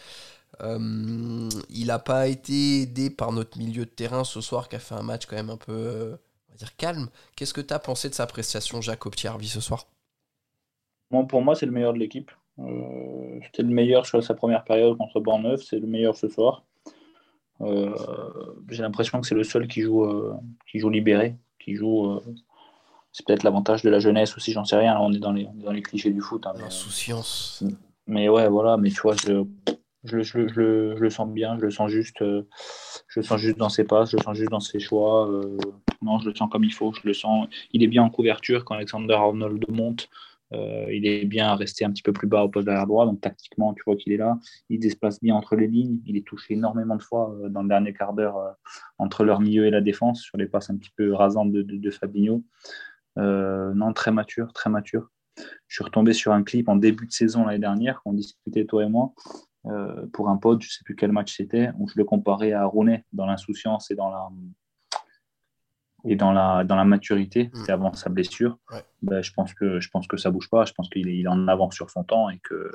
il 0.59 1.85
n'a 1.87 1.99
pas 1.99 2.27
été 2.27 2.81
aidé 2.81 3.09
par 3.09 3.31
notre 3.31 3.57
milieu 3.57 3.85
de 3.85 3.89
terrain 3.89 4.23
ce 4.23 4.39
soir, 4.39 4.69
qui 4.69 4.75
a 4.75 4.79
fait 4.79 4.95
un 4.95 5.01
match 5.01 5.25
quand 5.25 5.35
même 5.35 5.49
un 5.49 5.57
peu, 5.57 6.17
on 6.49 6.51
va 6.51 6.57
dire, 6.57 6.75
calme. 6.75 7.09
Qu'est-ce 7.35 7.53
que 7.53 7.61
tu 7.61 7.73
as 7.73 7.79
pensé 7.79 8.09
de 8.09 8.13
sa 8.13 8.27
prestation, 8.27 8.81
Jacques 8.81 9.03
Harvey, 9.25 9.47
ce 9.47 9.61
soir? 9.61 9.87
Pour 11.09 11.41
moi, 11.41 11.55
c'est 11.55 11.65
le 11.65 11.71
meilleur 11.71 11.93
de 11.93 11.99
l'équipe. 11.99 12.31
Euh, 12.59 13.39
c'était 13.45 13.63
le 13.63 13.69
meilleur 13.69 14.05
sur 14.05 14.23
sa 14.23 14.33
première 14.33 14.63
période 14.63 14.97
contre 14.97 15.19
Borneuf, 15.19 15.61
c'est 15.63 15.79
le 15.79 15.87
meilleur 15.87 16.15
ce 16.15 16.27
soir. 16.27 16.63
Euh, 17.61 17.93
j'ai 18.69 18.81
l'impression 18.83 19.21
que 19.21 19.27
c'est 19.27 19.35
le 19.35 19.43
seul 19.43 19.67
qui 19.67 19.81
joue, 19.81 20.05
euh, 20.05 20.35
qui 20.69 20.79
joue 20.79 20.89
libéré, 20.89 21.35
qui 21.59 21.75
joue. 21.75 22.19
C'est 23.17 23.25
peut-être 23.25 23.41
l'avantage 23.41 23.81
de 23.81 23.89
la 23.89 23.97
jeunesse 23.97 24.37
aussi, 24.37 24.51
j'en 24.51 24.63
sais 24.63 24.75
rien. 24.75 24.95
on 24.99 25.11
est 25.11 25.17
dans 25.17 25.31
les, 25.31 25.47
dans 25.55 25.71
les 25.71 25.81
clichés 25.81 26.11
du 26.11 26.21
foot. 26.21 26.45
Hein, 26.45 26.53
L'insouciance. 26.59 27.63
Mais, 28.05 28.29
ouais, 28.29 28.47
voilà. 28.47 28.77
Mais 28.77 28.91
tu 28.91 29.01
vois, 29.01 29.15
je, 29.15 29.43
je, 30.03 30.21
je, 30.21 30.47
je, 30.47 30.61
le 30.99 31.09
sens 31.09 31.27
bien, 31.27 31.57
je 31.57 31.65
le 31.65 31.71
sens 31.71 31.89
juste, 31.89 32.19
je 32.19 33.19
le 33.19 33.23
sens 33.23 33.41
juste 33.41 33.57
dans 33.57 33.69
ses 33.69 33.85
passes, 33.85 34.11
je 34.11 34.17
le 34.17 34.21
sens 34.21 34.37
juste 34.37 34.51
dans 34.51 34.59
ses 34.59 34.79
choix. 34.79 35.27
non, 36.03 36.19
je 36.19 36.29
le 36.29 36.35
sens 36.35 36.47
comme 36.51 36.63
il 36.63 36.73
faut. 36.73 36.93
Je 36.93 37.07
le 37.07 37.15
sens. 37.15 37.47
Il 37.71 37.81
est 37.81 37.87
bien 37.87 38.03
en 38.03 38.11
couverture 38.11 38.63
quand 38.63 38.75
Alexander 38.75 39.15
Arnold 39.15 39.65
monte. 39.67 40.09
Euh, 40.53 40.85
il 40.91 41.05
est 41.05 41.25
bien 41.25 41.55
resté 41.55 41.83
un 41.83 41.91
petit 41.91 42.03
peu 42.03 42.13
plus 42.13 42.27
bas 42.27 42.43
au 42.43 42.49
poste 42.49 42.65
derrière 42.65 42.87
droit, 42.87 43.05
donc 43.05 43.19
tactiquement, 43.19 43.73
tu 43.73 43.83
vois 43.85 43.95
qu'il 43.95 44.13
est 44.13 44.17
là. 44.17 44.39
Il 44.69 44.81
se 44.81 44.89
déplace 44.89 45.19
bien 45.21 45.35
entre 45.35 45.55
les 45.55 45.67
lignes. 45.67 45.99
Il 46.05 46.15
est 46.15 46.25
touché 46.25 46.53
énormément 46.53 46.95
de 46.95 47.03
fois 47.03 47.35
euh, 47.41 47.49
dans 47.49 47.63
le 47.63 47.67
dernier 47.67 47.93
quart 47.93 48.13
d'heure 48.13 48.37
euh, 48.37 48.51
entre 48.97 49.23
leur 49.23 49.41
milieu 49.41 49.65
et 49.65 49.71
la 49.71 49.81
défense 49.81 50.21
sur 50.21 50.37
les 50.37 50.47
passes 50.47 50.69
un 50.69 50.77
petit 50.77 50.91
peu 50.95 51.13
rasantes 51.13 51.51
de, 51.51 51.63
de, 51.63 51.89
Fabinho. 51.91 52.43
Non, 53.17 53.93
très 53.93 54.11
mature, 54.11 54.53
très 54.53 54.69
mature. 54.69 55.09
Je 55.67 55.75
suis 55.75 55.83
retombé 55.83 56.13
sur 56.13 56.31
un 56.31 56.43
clip 56.43 56.67
en 56.69 56.75
début 56.75 57.05
de 57.05 57.11
saison 57.11 57.45
l'année 57.45 57.59
dernière, 57.59 58.01
qu'on 58.01 58.13
discutait 58.13 58.65
toi 58.65 58.83
et 58.83 58.89
moi, 58.89 59.13
pour 60.13 60.29
un 60.29 60.37
pote, 60.37 60.61
je 60.61 60.67
ne 60.67 60.71
sais 60.71 60.83
plus 60.83 60.95
quel 60.95 61.11
match 61.11 61.35
c'était, 61.35 61.71
où 61.77 61.87
je 61.87 61.93
le 61.97 62.05
comparais 62.05 62.53
à 62.53 62.65
Rooney 62.65 63.05
dans 63.13 63.25
l'insouciance 63.25 63.91
et 63.91 63.95
dans 63.95 64.09
la, 64.09 64.29
et 66.05 66.15
dans 66.15 66.31
la, 66.31 66.63
dans 66.63 66.75
la 66.75 66.85
maturité, 66.85 67.45
mm. 67.45 67.65
c'est 67.65 67.71
avant 67.71 67.93
sa 67.93 68.09
blessure, 68.09 68.57
ben, 69.01 69.21
je, 69.21 69.31
pense 69.33 69.53
que, 69.53 69.79
je 69.79 69.89
pense 69.89 70.07
que 70.07 70.17
ça 70.17 70.31
bouge 70.31 70.49
pas. 70.49 70.65
Je 70.65 70.73
pense 70.73 70.89
qu'il 70.89 71.07
est, 71.09 71.17
il 71.17 71.27
en 71.27 71.47
avance 71.47 71.75
sur 71.75 71.89
son 71.89 72.03
temps 72.03 72.29
et 72.29 72.39
que, 72.39 72.71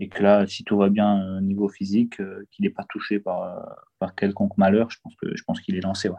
et 0.00 0.08
que 0.08 0.22
là, 0.22 0.46
si 0.46 0.64
tout 0.64 0.76
va 0.76 0.88
bien 0.88 1.38
au 1.38 1.40
niveau 1.40 1.68
physique, 1.68 2.20
euh, 2.20 2.44
qu'il 2.50 2.64
n'est 2.64 2.70
pas 2.70 2.84
touché 2.84 3.18
par, 3.18 3.42
euh, 3.42 3.62
par 3.98 4.14
quelconque 4.14 4.56
malheur, 4.58 4.90
je 4.90 4.98
pense, 5.02 5.14
que, 5.16 5.34
je 5.34 5.42
pense 5.44 5.60
qu'il 5.60 5.76
est 5.76 5.80
lancé. 5.80 6.08
Ouais. 6.08 6.16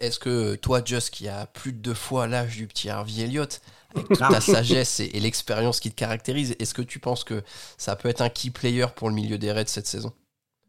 Est-ce 0.00 0.18
que 0.18 0.56
toi, 0.56 0.82
Just, 0.84 1.10
qui 1.10 1.28
a 1.28 1.46
plus 1.46 1.72
de 1.72 1.78
deux 1.78 1.94
fois 1.94 2.26
l'âge 2.26 2.56
du 2.56 2.66
petit 2.66 2.88
Harvey 2.88 3.22
Elliott, 3.22 3.60
avec 3.94 4.08
toute 4.08 4.18
ta 4.18 4.40
sagesse 4.40 5.00
et, 5.00 5.20
l'expérience 5.20 5.80
qui 5.80 5.90
te 5.90 5.96
caractérise, 5.96 6.54
est-ce 6.58 6.74
que 6.74 6.82
tu 6.82 6.98
penses 6.98 7.24
que 7.24 7.42
ça 7.78 7.96
peut 7.96 8.08
être 8.08 8.20
un 8.20 8.28
key 8.28 8.50
player 8.50 8.86
pour 8.94 9.08
le 9.08 9.14
milieu 9.14 9.38
des 9.38 9.52
Reds 9.52 9.66
cette 9.66 9.86
saison? 9.86 10.12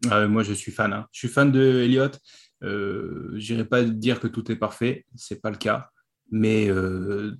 Ah 0.10 0.26
Moi, 0.28 0.44
je 0.44 0.54
suis 0.54 0.72
fan. 0.72 0.94
Hein. 0.94 1.08
Je 1.12 1.20
suis 1.20 1.28
fan 1.28 1.52
de 1.52 1.84
Elliott. 1.84 2.20
Euh, 2.64 3.32
J'irai 3.36 3.66
pas 3.66 3.84
dire 3.84 4.20
que 4.20 4.28
tout 4.28 4.52
est 4.52 4.56
parfait, 4.56 5.06
c'est 5.16 5.42
pas 5.42 5.50
le 5.50 5.58
cas, 5.58 5.90
mais 6.32 6.70
euh, 6.70 7.36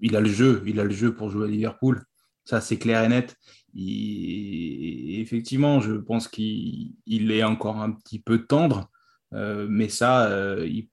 il 0.00 0.16
a 0.16 0.20
le 0.20 0.28
jeu, 0.28 0.62
il 0.66 0.80
a 0.80 0.84
le 0.84 0.90
jeu 0.90 1.14
pour 1.14 1.30
jouer 1.30 1.46
à 1.46 1.50
Liverpool. 1.50 2.02
Ça, 2.44 2.60
c'est 2.60 2.78
clair 2.78 3.04
et 3.04 3.08
net. 3.08 3.36
effectivement, 3.76 5.80
je 5.80 5.92
pense 5.92 6.26
qu'il 6.26 7.30
est 7.30 7.44
encore 7.44 7.80
un 7.80 7.92
petit 7.92 8.18
peu 8.18 8.44
tendre, 8.44 8.90
euh, 9.34 9.66
mais 9.68 9.88
ça, 9.88 10.28
euh, 10.28 10.66
il, 10.68 10.88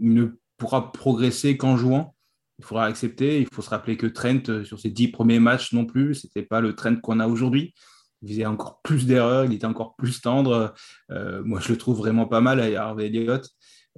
ne 0.00 0.38
pourra 0.56 0.92
progresser 0.92 1.56
qu'en 1.56 1.76
jouant. 1.76 2.14
Il 2.58 2.64
faudra 2.64 2.86
accepter. 2.86 3.40
Il 3.40 3.48
faut 3.52 3.62
se 3.62 3.70
rappeler 3.70 3.96
que 3.96 4.06
Trent, 4.06 4.64
sur 4.64 4.80
ses 4.80 4.90
dix 4.90 5.08
premiers 5.08 5.40
matchs 5.40 5.72
non 5.72 5.84
plus, 5.84 6.14
c'était 6.14 6.42
pas 6.42 6.60
le 6.60 6.74
Trent 6.74 6.96
qu'on 6.96 7.20
a 7.20 7.26
aujourd'hui 7.26 7.74
il 8.22 8.28
faisait 8.28 8.46
encore 8.46 8.80
plus 8.82 9.06
d'erreurs, 9.06 9.44
il 9.44 9.52
était 9.52 9.66
encore 9.66 9.94
plus 9.96 10.20
tendre. 10.20 10.74
Euh, 11.10 11.42
moi, 11.44 11.60
je 11.60 11.70
le 11.70 11.78
trouve 11.78 11.98
vraiment 11.98 12.26
pas 12.26 12.40
mal 12.40 12.60
à 12.60 12.82
Harvey 12.82 13.06
Elliott. 13.06 13.48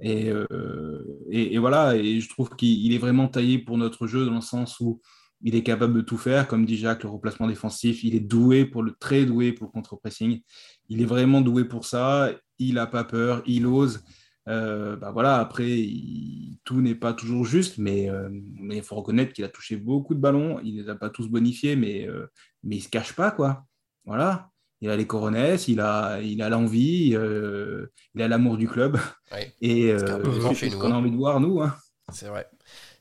Euh, 0.03 1.03
et, 1.29 1.55
et, 1.55 1.57
voilà, 1.57 1.95
et 1.95 2.19
je 2.19 2.29
trouve 2.29 2.49
qu'il 2.55 2.93
est 2.93 2.97
vraiment 2.97 3.27
taillé 3.27 3.59
pour 3.59 3.77
notre 3.77 4.07
jeu 4.07 4.25
dans 4.25 4.35
le 4.35 4.41
sens 4.41 4.79
où 4.79 5.01
il 5.41 5.55
est 5.55 5.63
capable 5.63 5.93
de 5.93 6.01
tout 6.01 6.17
faire. 6.17 6.47
Comme 6.47 6.65
dit 6.65 6.77
Jacques, 6.77 7.03
le 7.03 7.09
remplacement 7.09 7.47
défensif, 7.47 8.03
il 8.03 8.15
est 8.15 8.19
doué 8.19 8.65
pour 8.65 8.83
le 8.83 8.93
très 8.99 9.25
doué 9.25 9.51
pour 9.51 9.67
le 9.67 9.71
contre-pressing. 9.71 10.41
Il 10.89 11.01
est 11.01 11.05
vraiment 11.05 11.41
doué 11.41 11.65
pour 11.65 11.85
ça. 11.85 12.31
Il 12.57 12.75
n'a 12.75 12.87
pas 12.87 13.03
peur, 13.03 13.41
il 13.45 13.65
ose. 13.65 14.03
Euh, 14.47 14.95
bah 14.95 15.11
voilà, 15.11 15.37
après, 15.37 15.87
tout 16.63 16.81
n'est 16.81 16.95
pas 16.95 17.13
toujours 17.13 17.45
juste, 17.45 17.77
mais 17.77 18.09
mais 18.55 18.77
il 18.77 18.83
faut 18.83 18.95
reconnaître 18.95 19.33
qu'il 19.33 19.45
a 19.45 19.49
touché 19.49 19.75
beaucoup 19.75 20.15
de 20.15 20.19
ballons. 20.19 20.59
Il 20.63 20.75
ne 20.75 20.83
les 20.83 20.89
a 20.89 20.95
pas 20.95 21.09
tous 21.09 21.27
bonifiés, 21.27 21.75
mais, 21.75 22.07
mais 22.63 22.77
il 22.77 22.79
ne 22.79 22.83
se 22.83 22.89
cache 22.89 23.13
pas, 23.13 23.31
quoi. 23.31 23.65
Voilà. 24.05 24.49
Il 24.81 24.89
a 24.89 24.95
les 24.95 25.07
coronesses, 25.07 25.67
il 25.67 25.81
a, 25.81 26.21
il 26.21 26.41
a 26.41 26.49
l'envie, 26.49 27.11
euh, 27.13 27.91
il 28.15 28.21
a 28.21 28.27
l'amour 28.27 28.57
du 28.57 28.67
club. 28.67 28.97
Et 29.61 29.91
euh, 29.91 30.53
c'est 30.55 30.69
ce 30.69 30.77
qu'on 30.77 30.91
a 30.91 30.95
envie 30.95 31.11
de 31.11 31.17
voir, 31.17 31.39
nous. 31.39 31.61
Hein. 31.61 31.75
C'est 32.13 32.27
vrai. 32.27 32.47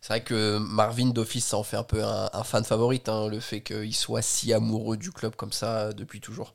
C'est 0.01 0.13
vrai 0.13 0.25
que 0.25 0.59
Marvin 0.59 1.11
d'office, 1.11 1.47
ça 1.47 1.57
en 1.57 1.63
fait 1.63 1.77
un 1.77 1.85
peu 1.85 2.03
un, 2.03 2.45
fan 2.45 2.65
favorite, 2.65 3.09
hein, 3.09 3.29
le 3.29 3.41
fait 3.41 3.63
qu'il 3.63 3.95
soit 3.95 4.23
si 4.23 4.53
amoureux 4.53 4.97
du 4.97 5.13
club 5.13 5.37
comme 5.37 5.53
ça 5.53 5.79
euh, 5.79 5.93
depuis 5.93 6.21
toujours. 6.21 6.55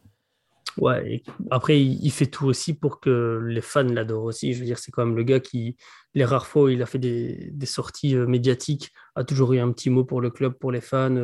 Ouais, 0.78 1.22
après, 1.52 1.80
il, 1.80 2.12
fait 2.12 2.26
tout 2.26 2.46
aussi 2.46 2.74
pour 2.74 3.00
que 3.00 3.40
les 3.46 3.62
fans 3.62 3.84
l'adorent 3.84 4.24
aussi. 4.24 4.54
Je 4.54 4.60
veux 4.60 4.66
dire, 4.66 4.80
c'est 4.80 4.92
quand 4.92 5.06
même 5.06 5.16
le 5.16 5.24
gars 5.24 5.40
qui, 5.40 5.78
les 6.16 6.26
rares 6.26 6.48
fois 6.48 6.64
où 6.64 6.70
il 6.70 6.82
a 6.82 6.86
fait 6.86 7.00
des, 7.00 7.66
sorties 7.66 8.16
euh, 8.16 8.26
médiatiques, 8.26 8.92
a 9.16 9.24
toujours 9.24 9.54
eu 9.54 9.60
un 9.60 9.72
petit 9.72 9.90
mot 9.92 10.04
pour 10.04 10.20
le 10.20 10.32
club, 10.32 10.54
pour 10.54 10.72
les 10.72 10.82
fans, 10.82 11.16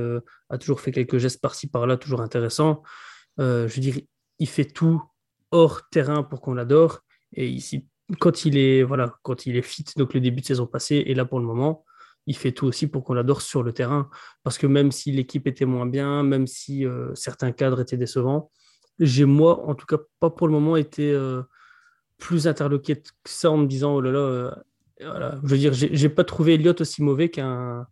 a 0.49 0.57
toujours 0.59 0.81
fait 0.81 0.91
quelques 0.91 1.17
gestes 1.17 1.41
par-ci, 1.41 1.67
par-là, 1.67 1.97
toujours 1.97 2.21
intéressants. 2.21 2.83
Euh, 3.39 3.67
je 3.67 3.75
veux 3.75 3.81
dire, 3.81 3.95
il 4.39 4.47
fait 4.47 4.65
tout 4.65 5.01
hors 5.51 5.89
terrain 5.89 6.23
pour 6.23 6.41
qu'on 6.41 6.53
l'adore. 6.53 7.01
Et 7.33 7.47
ici, 7.47 7.87
quand 8.19 8.45
il 8.45 8.57
est 8.57 8.83
voilà, 8.83 9.15
quand 9.23 9.45
il 9.45 9.55
est 9.55 9.61
fit, 9.61 9.85
donc 9.97 10.13
le 10.13 10.19
début 10.19 10.41
de 10.41 10.45
saison 10.45 10.67
passée, 10.67 11.03
et 11.05 11.13
là 11.13 11.25
pour 11.25 11.39
le 11.39 11.45
moment, 11.45 11.85
il 12.25 12.35
fait 12.35 12.51
tout 12.51 12.67
aussi 12.67 12.87
pour 12.87 13.03
qu'on 13.03 13.13
l'adore 13.13 13.41
sur 13.41 13.63
le 13.63 13.73
terrain. 13.73 14.09
Parce 14.43 14.57
que 14.57 14.67
même 14.67 14.91
si 14.91 15.11
l'équipe 15.11 15.47
était 15.47 15.65
moins 15.65 15.85
bien, 15.85 16.23
même 16.23 16.47
si 16.47 16.85
euh, 16.85 17.13
certains 17.15 17.51
cadres 17.51 17.81
étaient 17.81 17.97
décevants, 17.97 18.51
j'ai 18.99 19.25
moi, 19.25 19.65
en 19.67 19.75
tout 19.75 19.85
cas 19.85 19.97
pas 20.19 20.29
pour 20.29 20.47
le 20.47 20.53
moment, 20.53 20.75
été 20.75 21.11
euh, 21.11 21.41
plus 22.17 22.47
interloqué 22.47 22.95
que 22.97 23.09
ça 23.25 23.51
en 23.51 23.57
me 23.57 23.67
disant 23.67 23.95
oh 23.95 24.01
là 24.01 24.11
là, 24.11 24.63
voilà. 25.01 25.39
je 25.43 25.47
veux 25.49 25.57
dire, 25.57 25.73
j'ai 25.73 26.09
pas 26.09 26.23
trouvé 26.23 26.55
Elliott 26.55 26.81
aussi 26.81 27.01
mauvais 27.01 27.29
qu'un 27.29 27.87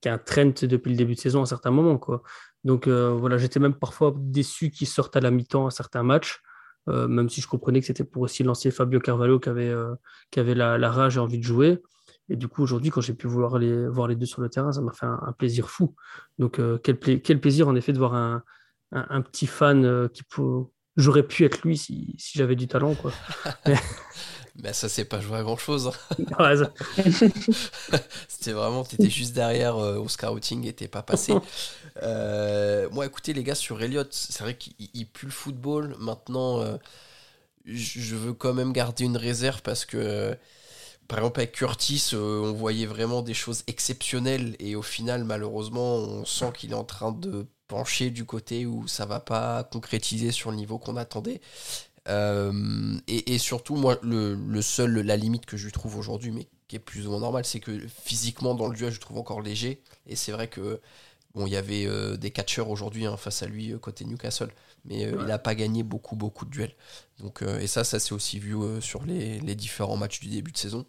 qu'un 0.00 0.18
Trent 0.18 0.52
depuis 0.62 0.90
le 0.90 0.96
début 0.96 1.14
de 1.14 1.20
saison 1.20 1.42
à 1.42 1.46
certains 1.46 1.70
moments. 1.70 1.98
Quoi. 1.98 2.22
Donc 2.64 2.86
euh, 2.86 3.10
voilà, 3.10 3.38
j'étais 3.38 3.60
même 3.60 3.74
parfois 3.74 4.14
déçu 4.16 4.70
qu'il 4.70 4.86
sorte 4.86 5.16
à 5.16 5.20
la 5.20 5.30
mi-temps 5.30 5.66
à 5.66 5.70
certains 5.70 6.02
matchs, 6.02 6.42
euh, 6.88 7.08
même 7.08 7.28
si 7.28 7.40
je 7.40 7.48
comprenais 7.48 7.80
que 7.80 7.86
c'était 7.86 8.04
pour 8.04 8.22
aussi 8.22 8.42
lancer 8.42 8.70
Fabio 8.70 9.00
Carvalho 9.00 9.38
qui 9.38 9.48
avait, 9.48 9.68
euh, 9.68 9.94
qui 10.30 10.40
avait 10.40 10.54
la, 10.54 10.90
rage 10.90 11.16
et 11.16 11.20
envie 11.20 11.38
de 11.38 11.44
jouer. 11.44 11.82
Et 12.28 12.36
du 12.36 12.48
coup, 12.48 12.62
aujourd'hui, 12.62 12.90
quand 12.90 13.00
j'ai 13.00 13.14
pu 13.14 13.28
voir 13.28 13.58
les, 13.58 13.86
voir 13.86 14.08
les 14.08 14.16
deux 14.16 14.26
sur 14.26 14.42
le 14.42 14.48
terrain, 14.48 14.72
ça 14.72 14.80
m'a 14.80 14.92
fait 14.92 15.06
un, 15.06 15.32
plaisir 15.38 15.70
fou. 15.70 15.94
Donc, 16.38 16.60
quel, 16.82 16.98
quel, 16.98 17.40
plaisir, 17.40 17.68
en 17.68 17.76
effet, 17.76 17.92
de 17.92 17.98
voir 17.98 18.14
un, 18.14 18.42
un, 18.92 19.22
petit 19.22 19.46
fan 19.46 20.08
qui 20.10 20.22
peut... 20.22 20.64
J'aurais 20.96 21.24
pu 21.24 21.44
être 21.44 21.62
lui 21.62 21.76
si, 21.76 22.14
si 22.18 22.38
j'avais 22.38 22.56
du 22.56 22.68
talent. 22.68 22.94
Quoi. 22.94 23.12
Mais 24.62 24.72
ça, 24.72 24.88
c'est 24.88 25.04
pas 25.04 25.20
joué 25.20 25.38
à 25.38 25.42
grand 25.42 25.56
chose. 25.56 25.92
Ça- 26.38 26.72
C'était 28.28 28.52
vraiment, 28.52 28.84
t'étais 28.84 29.10
juste 29.10 29.34
derrière 29.34 29.76
euh, 29.76 29.98
au 29.98 30.08
scouting 30.08 30.66
et 30.66 30.72
t'es 30.72 30.88
pas 30.88 31.02
passé. 31.02 31.34
Euh, 32.02 32.88
moi, 32.90 33.06
écoutez, 33.06 33.32
les 33.32 33.42
gars, 33.42 33.54
sur 33.54 33.82
Elliott, 33.82 34.08
c'est 34.12 34.42
vrai 34.42 34.56
qu'il 34.56 34.74
il 34.78 35.06
pue 35.06 35.26
le 35.26 35.32
football. 35.32 35.94
Maintenant, 35.98 36.60
euh, 36.60 36.76
je 37.64 38.16
veux 38.16 38.32
quand 38.32 38.54
même 38.54 38.72
garder 38.72 39.04
une 39.04 39.16
réserve 39.16 39.62
parce 39.62 39.84
que, 39.84 39.96
euh, 39.98 40.34
par 41.08 41.18
exemple, 41.18 41.40
avec 41.40 41.52
Curtis, 41.52 42.10
euh, 42.14 42.40
on 42.42 42.52
voyait 42.52 42.86
vraiment 42.86 43.22
des 43.22 43.34
choses 43.34 43.62
exceptionnelles 43.66 44.56
et 44.58 44.76
au 44.76 44.82
final, 44.82 45.24
malheureusement, 45.24 45.96
on 45.96 46.24
sent 46.24 46.52
qu'il 46.54 46.72
est 46.72 46.74
en 46.74 46.84
train 46.84 47.12
de 47.12 47.46
pencher 47.68 48.10
du 48.10 48.24
côté 48.24 48.66
où 48.66 48.86
ça 48.88 49.06
va 49.06 49.20
pas 49.20 49.64
concrétiser 49.64 50.32
sur 50.32 50.50
le 50.50 50.56
niveau 50.56 50.78
qu'on 50.78 50.96
attendait. 50.96 51.40
Euh, 52.08 52.96
et, 53.08 53.34
et 53.34 53.38
surtout, 53.38 53.76
moi, 53.76 53.98
le, 54.02 54.34
le 54.34 54.62
seul, 54.62 55.00
la 55.00 55.16
limite 55.16 55.46
que 55.46 55.56
je 55.56 55.64
lui 55.64 55.72
trouve 55.72 55.96
aujourd'hui, 55.96 56.30
mais 56.30 56.46
qui 56.68 56.76
est 56.76 56.80
plus 56.80 57.06
ou 57.06 57.10
moins 57.10 57.20
normal, 57.20 57.44
c'est 57.44 57.60
que 57.60 57.86
physiquement, 57.88 58.54
dans 58.54 58.68
le 58.68 58.76
duel, 58.76 58.90
je 58.90 58.96
le 58.96 59.00
trouve 59.00 59.18
encore 59.18 59.40
léger. 59.40 59.82
Et 60.06 60.16
c'est 60.16 60.32
vrai 60.32 60.48
que, 60.48 60.80
bon, 61.34 61.46
il 61.46 61.52
y 61.52 61.56
avait 61.56 61.86
euh, 61.86 62.16
des 62.16 62.30
catcheurs 62.30 62.70
aujourd'hui 62.70 63.06
hein, 63.06 63.16
face 63.16 63.42
à 63.42 63.46
lui 63.46 63.72
euh, 63.72 63.78
côté 63.78 64.04
Newcastle, 64.04 64.50
mais 64.84 65.04
euh, 65.04 65.16
il 65.20 65.26
n'a 65.26 65.38
pas 65.38 65.54
gagné 65.54 65.82
beaucoup, 65.82 66.16
beaucoup 66.16 66.44
de 66.44 66.50
duels. 66.50 66.74
Donc, 67.18 67.42
et 67.42 67.66
ça, 67.66 67.82
ça 67.84 67.98
s'est 67.98 68.14
aussi 68.14 68.38
vu 68.38 68.54
sur 68.80 69.04
les, 69.04 69.40
les 69.40 69.54
différents 69.54 69.96
matchs 69.96 70.20
du 70.20 70.28
début 70.28 70.52
de 70.52 70.58
saison. 70.58 70.86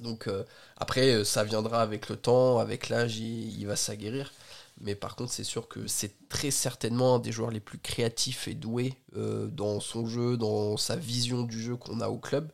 Donc, 0.00 0.28
après, 0.76 1.24
ça 1.24 1.44
viendra 1.44 1.80
avec 1.80 2.08
le 2.10 2.16
temps, 2.16 2.58
avec 2.58 2.88
l'âge, 2.90 3.16
il, 3.18 3.58
il 3.58 3.66
va 3.66 3.76
s'aguerrir. 3.76 4.32
Mais 4.80 4.94
par 4.94 5.16
contre, 5.16 5.32
c'est 5.32 5.44
sûr 5.44 5.68
que 5.68 5.86
c'est 5.86 6.28
très 6.28 6.50
certainement 6.50 7.16
un 7.16 7.18
des 7.18 7.32
joueurs 7.32 7.50
les 7.50 7.60
plus 7.60 7.78
créatifs 7.78 8.46
et 8.48 8.54
doués 8.54 8.94
euh, 9.16 9.48
dans 9.48 9.80
son 9.80 10.06
jeu, 10.06 10.36
dans 10.36 10.76
sa 10.76 10.96
vision 10.96 11.42
du 11.42 11.60
jeu 11.60 11.76
qu'on 11.76 12.00
a 12.00 12.08
au 12.08 12.18
club. 12.18 12.52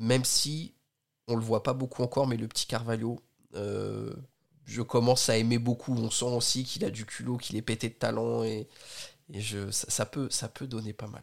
Même 0.00 0.24
si 0.24 0.74
on 1.28 1.36
le 1.36 1.42
voit 1.42 1.62
pas 1.62 1.72
beaucoup 1.72 2.02
encore, 2.02 2.26
mais 2.26 2.36
le 2.36 2.48
petit 2.48 2.66
Carvalho, 2.66 3.20
euh, 3.54 4.12
je 4.64 4.82
commence 4.82 5.28
à 5.28 5.36
aimer 5.36 5.58
beaucoup. 5.58 5.94
On 5.94 6.10
sent 6.10 6.24
aussi 6.24 6.64
qu'il 6.64 6.84
a 6.84 6.90
du 6.90 7.06
culot, 7.06 7.36
qu'il 7.36 7.56
est 7.56 7.62
pété 7.62 7.88
de 7.88 7.94
talent 7.94 8.42
et, 8.42 8.68
je, 9.32 9.70
ça, 9.70 10.04
peut, 10.04 10.28
ça 10.30 10.48
peut 10.48 10.66
donner 10.66 10.92
pas 10.92 11.06
mal. 11.06 11.22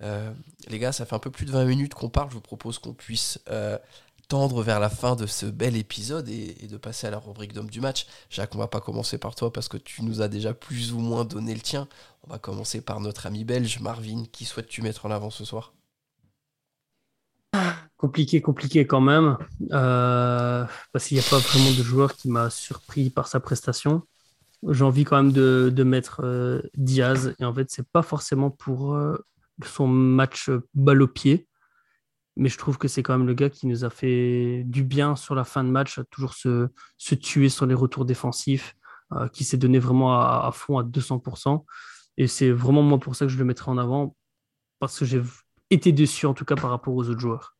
Euh, 0.00 0.32
les 0.68 0.78
gars, 0.78 0.92
ça 0.92 1.06
fait 1.06 1.14
un 1.14 1.20
peu 1.20 1.30
plus 1.30 1.46
de 1.46 1.52
20 1.52 1.64
minutes 1.66 1.94
qu'on 1.94 2.08
parle. 2.08 2.30
Je 2.30 2.34
vous 2.34 2.40
propose 2.40 2.78
qu'on 2.78 2.94
puisse 2.94 3.38
tendre 4.28 4.62
vers 4.62 4.80
la 4.80 4.90
fin 4.90 5.16
de 5.16 5.26
ce 5.26 5.46
bel 5.46 5.76
épisode 5.76 6.28
et, 6.28 6.66
de 6.68 6.76
passer 6.76 7.06
à 7.06 7.10
la 7.10 7.18
rubrique 7.18 7.52
d'homme 7.52 7.70
du 7.70 7.80
match. 7.80 8.06
Jacques, 8.30 8.54
on 8.54 8.58
va 8.58 8.66
pas 8.68 8.80
commencer 8.80 9.18
par 9.18 9.34
toi 9.34 9.52
parce 9.52 9.68
que 9.68 9.76
tu 9.76 10.02
nous 10.02 10.20
as 10.20 10.28
déjà 10.28 10.52
plus 10.54 10.92
ou 10.92 10.98
moins 10.98 11.24
donné 11.24 11.54
le 11.54 11.60
tien. 11.60 11.88
On 12.24 12.30
va 12.30 12.38
commencer 12.38 12.80
par 12.80 13.00
notre 13.00 13.26
ami 13.26 13.44
belge, 13.44 13.80
Marvin. 13.80 14.24
Qui 14.32 14.44
souhaites-tu 14.44 14.82
mettre 14.82 15.06
en 15.06 15.10
avant 15.10 15.30
ce 15.30 15.44
soir? 15.44 15.72
Compliqué, 17.96 18.42
compliqué 18.42 18.86
quand 18.86 19.00
même. 19.00 19.38
Euh, 19.72 20.64
parce 20.92 21.06
qu'il 21.06 21.16
n'y 21.16 21.24
a 21.24 21.30
pas 21.30 21.38
vraiment 21.38 21.70
de 21.70 21.82
joueur 21.82 22.14
qui 22.14 22.28
m'a 22.28 22.50
surpris 22.50 23.10
par 23.10 23.28
sa 23.28 23.40
prestation. 23.40 24.02
J'ai 24.68 24.84
envie 24.84 25.04
quand 25.04 25.16
même 25.16 25.32
de, 25.32 25.72
de 25.74 25.82
mettre 25.84 26.22
euh, 26.24 26.62
Diaz. 26.76 27.34
Et 27.38 27.44
en 27.44 27.54
fait, 27.54 27.70
c'est 27.70 27.88
pas 27.88 28.02
forcément 28.02 28.50
pour 28.50 28.94
euh, 28.94 29.16
son 29.64 29.86
match 29.86 30.50
balle 30.74 31.02
au 31.02 31.08
pied. 31.08 31.46
Mais 32.36 32.48
je 32.48 32.58
trouve 32.58 32.76
que 32.76 32.88
c'est 32.88 33.02
quand 33.02 33.16
même 33.16 33.26
le 33.26 33.34
gars 33.34 33.48
qui 33.48 33.66
nous 33.66 33.84
a 33.84 33.90
fait 33.90 34.62
du 34.66 34.84
bien 34.84 35.16
sur 35.16 35.34
la 35.34 35.44
fin 35.44 35.64
de 35.64 35.70
match, 35.70 36.00
toujours 36.10 36.34
se, 36.34 36.68
tuer 37.14 37.48
sur 37.48 37.66
les 37.66 37.74
retours 37.74 38.04
défensifs, 38.04 38.76
euh, 39.12 39.28
qui 39.28 39.44
s'est 39.44 39.56
donné 39.56 39.78
vraiment 39.78 40.20
à, 40.20 40.50
fond 40.52 40.78
à 40.78 40.82
200%. 40.82 41.64
Et 42.18 42.26
c'est 42.26 42.50
vraiment 42.50 42.82
moi 42.82 42.98
pour 42.98 43.16
ça 43.16 43.26
que 43.26 43.32
je 43.32 43.38
le 43.38 43.44
mettrai 43.44 43.70
en 43.70 43.78
avant, 43.78 44.16
parce 44.80 44.98
que 44.98 45.04
j'ai 45.04 45.22
été 45.70 45.92
déçu 45.92 46.26
en 46.26 46.34
tout 46.34 46.44
cas 46.44 46.56
par 46.56 46.70
rapport 46.70 46.94
aux 46.94 47.08
autres 47.08 47.20
joueurs. 47.20 47.56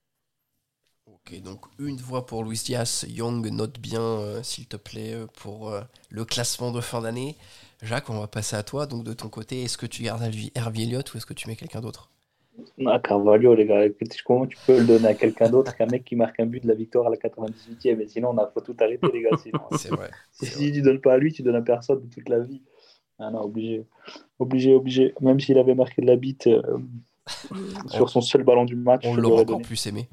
Ok, 1.07 1.41
donc 1.41 1.65
une 1.79 1.97
voix 1.97 2.27
pour 2.27 2.45
Luis 2.45 2.61
Diaz. 2.65 3.07
Young, 3.09 3.47
note 3.49 3.81
bien, 3.81 4.01
euh, 4.01 4.43
s'il 4.43 4.67
te 4.67 4.77
plaît, 4.77 5.15
euh, 5.15 5.27
pour 5.27 5.75
le 6.11 6.25
classement 6.25 6.71
de 6.71 6.81
fin 6.81 7.01
d'année. 7.01 7.37
Jacques, 7.83 8.11
on 8.11 8.21
va 8.21 8.27
passer 8.27 8.57
à 8.57 8.63
toi. 8.63 8.87
Donc 8.87 9.05
de 9.05 9.13
ton 9.13 9.29
côté, 9.29 9.63
est-ce 9.63 9.79
que 9.79 9.87
tu 9.87 10.03
gardes 10.03 10.23
Hervé 10.55 10.83
Elliott 10.83 11.13
ou 11.13 11.17
est-ce 11.17 11.27
que 11.27 11.35
tu 11.35 11.49
mets 11.49 11.57
quelqu'un 11.57 11.81
d'autre? 11.81 12.11
Ah, 12.87 12.99
Carvalho, 12.99 13.55
les 13.55 13.67
gars, 13.67 13.85
comment 14.25 14.47
tu 14.47 14.57
peux 14.67 14.79
le 14.79 14.85
donner 14.87 15.09
à 15.09 15.15
quelqu'un 15.15 15.49
d'autre 15.51 15.77
qu'un 15.77 15.87
mec 15.87 16.05
qui 16.05 16.17
marque 16.17 16.41
un 16.41 16.47
but 16.47 16.63
de 16.63 16.69
la 16.69 16.75
victoire 16.75 17.07
à 17.07 17.11
la 17.11 17.17
98e 17.17 18.01
Et 18.01 18.07
sinon, 18.09 18.31
on 18.31 18.39
a 18.39 18.47
faut 18.47 18.61
tout 18.61 18.77
arrêter, 18.81 19.07
les 19.13 19.23
gars. 19.23 19.37
Sinon, 19.43 19.61
C'est 19.77 19.91
vrai. 19.91 20.11
c'est 20.33 20.47
si 20.47 20.73
tu 20.73 20.83
donnes 20.83 21.01
pas 21.01 21.15
à 21.15 21.19
lui, 21.19 21.33
tu 21.33 21.43
donnes 21.43 21.57
à 21.57 21.63
personne 21.63 22.01
de 22.01 22.13
toute 22.13 22.29
la 22.29 22.41
vie. 22.41 22.63
Ah 23.19 23.31
non, 23.31 23.43
obligé. 23.43 23.87
Obligé, 24.39 24.75
obligé. 24.75 25.15
Même 25.21 25.41
s'il 25.41 25.59
avait 25.59 25.75
marqué 25.75 26.03
de 26.03 26.07
la 26.07 26.17
bite 26.17 26.47
euh, 26.47 26.63
sur 27.89 28.09
son 28.09 28.21
seul 28.21 28.43
ballon 28.43 28.65
du 28.65 28.77
match, 28.77 29.03
On 29.05 29.15
l'aurait 29.17 29.43
encore 29.43 29.57
donné. 29.57 29.65
plus 29.65 29.87
aimé. 29.87 30.09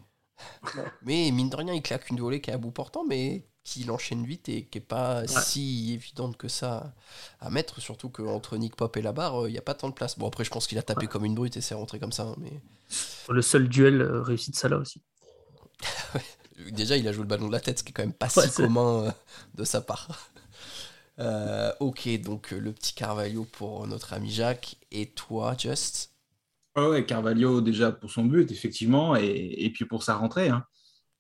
Mais 1.06 1.30
mine 1.32 1.50
de 1.50 1.56
rien, 1.56 1.74
il 1.74 1.82
claque 1.82 2.10
une 2.10 2.20
volée 2.20 2.42
qui 2.42 2.50
est 2.50 2.54
à 2.54 2.58
bout 2.58 2.72
portant, 2.72 3.04
mais 3.06 3.44
qui 3.64 3.84
l'enchaîne 3.86 4.26
vite 4.26 4.50
et 4.50 4.66
qui 4.66 4.80
est 4.80 4.82
pas 4.82 5.28
si 5.28 5.94
évidente 5.94 6.38
que 6.38 6.48
ça 6.48 6.94
à 7.40 7.50
mettre. 7.50 7.82
Surtout 7.82 8.10
qu'entre 8.10 8.58
Nick 8.58 8.76
Pop 8.76 8.96
et 8.98 9.02
la 9.02 9.14
barre, 9.14 9.48
il 9.48 9.52
n'y 9.52 9.58
a 9.58 9.62
pas 9.62 9.74
tant 9.76 9.90
de 9.90 9.94
place. 9.94 10.18
Bon, 10.20 10.28
après, 10.28 10.44
je 10.46 10.52
pense 10.52 10.68
qu'il 10.68 10.78
a 10.78 10.84
tapé 10.84 11.08
comme 11.08 11.26
une 11.26 11.36
brute 11.36 11.58
et 11.58 11.62
c'est 11.62 11.76
rentré 11.76 12.00
comme 12.00 12.12
ça. 12.12 12.24
hein, 12.24 12.36
mais 12.40 12.62
Le 13.28 13.42
seul 13.42 13.68
duel 13.68 14.02
euh, 14.02 14.22
réussi 14.22 14.52
de 14.52 14.56
Salah 14.56 14.78
aussi. 14.78 15.04
déjà, 16.72 16.98
il 16.98 17.08
a 17.08 17.12
joué 17.12 17.24
le 17.24 17.28
ballon 17.28 17.48
de 17.48 17.52
la 17.52 17.60
tête, 17.60 17.80
ce 17.80 17.84
qui 17.84 17.90
est 17.90 17.94
quand 17.94 18.04
même 18.04 18.14
pas 18.14 18.30
Ouais, 18.36 18.44
si 18.44 18.52
commun 18.52 19.06
euh, 19.08 19.12
de 19.56 19.64
sa 19.64 19.82
part. 19.82 20.08
Euh, 21.20 21.72
ok, 21.80 22.10
donc 22.22 22.54
euh, 22.54 22.60
le 22.60 22.74
petit 22.74 22.94
Carvalho 22.96 23.46
pour 23.46 23.86
notre 23.88 24.14
ami 24.14 24.32
Jacques. 24.32 24.78
Et 24.92 25.08
toi, 25.12 25.56
Just? 25.58 26.12
Ouais, 26.76 26.88
ouais, 26.88 27.06
Carvalho, 27.06 27.62
déjà 27.62 27.92
pour 27.92 28.10
son 28.12 28.26
but, 28.26 28.52
effectivement, 28.52 29.16
et, 29.16 29.26
et 29.58 29.70
puis 29.72 29.86
pour 29.86 30.04
sa 30.04 30.16
rentrée. 30.16 30.50
hein. 30.50 30.66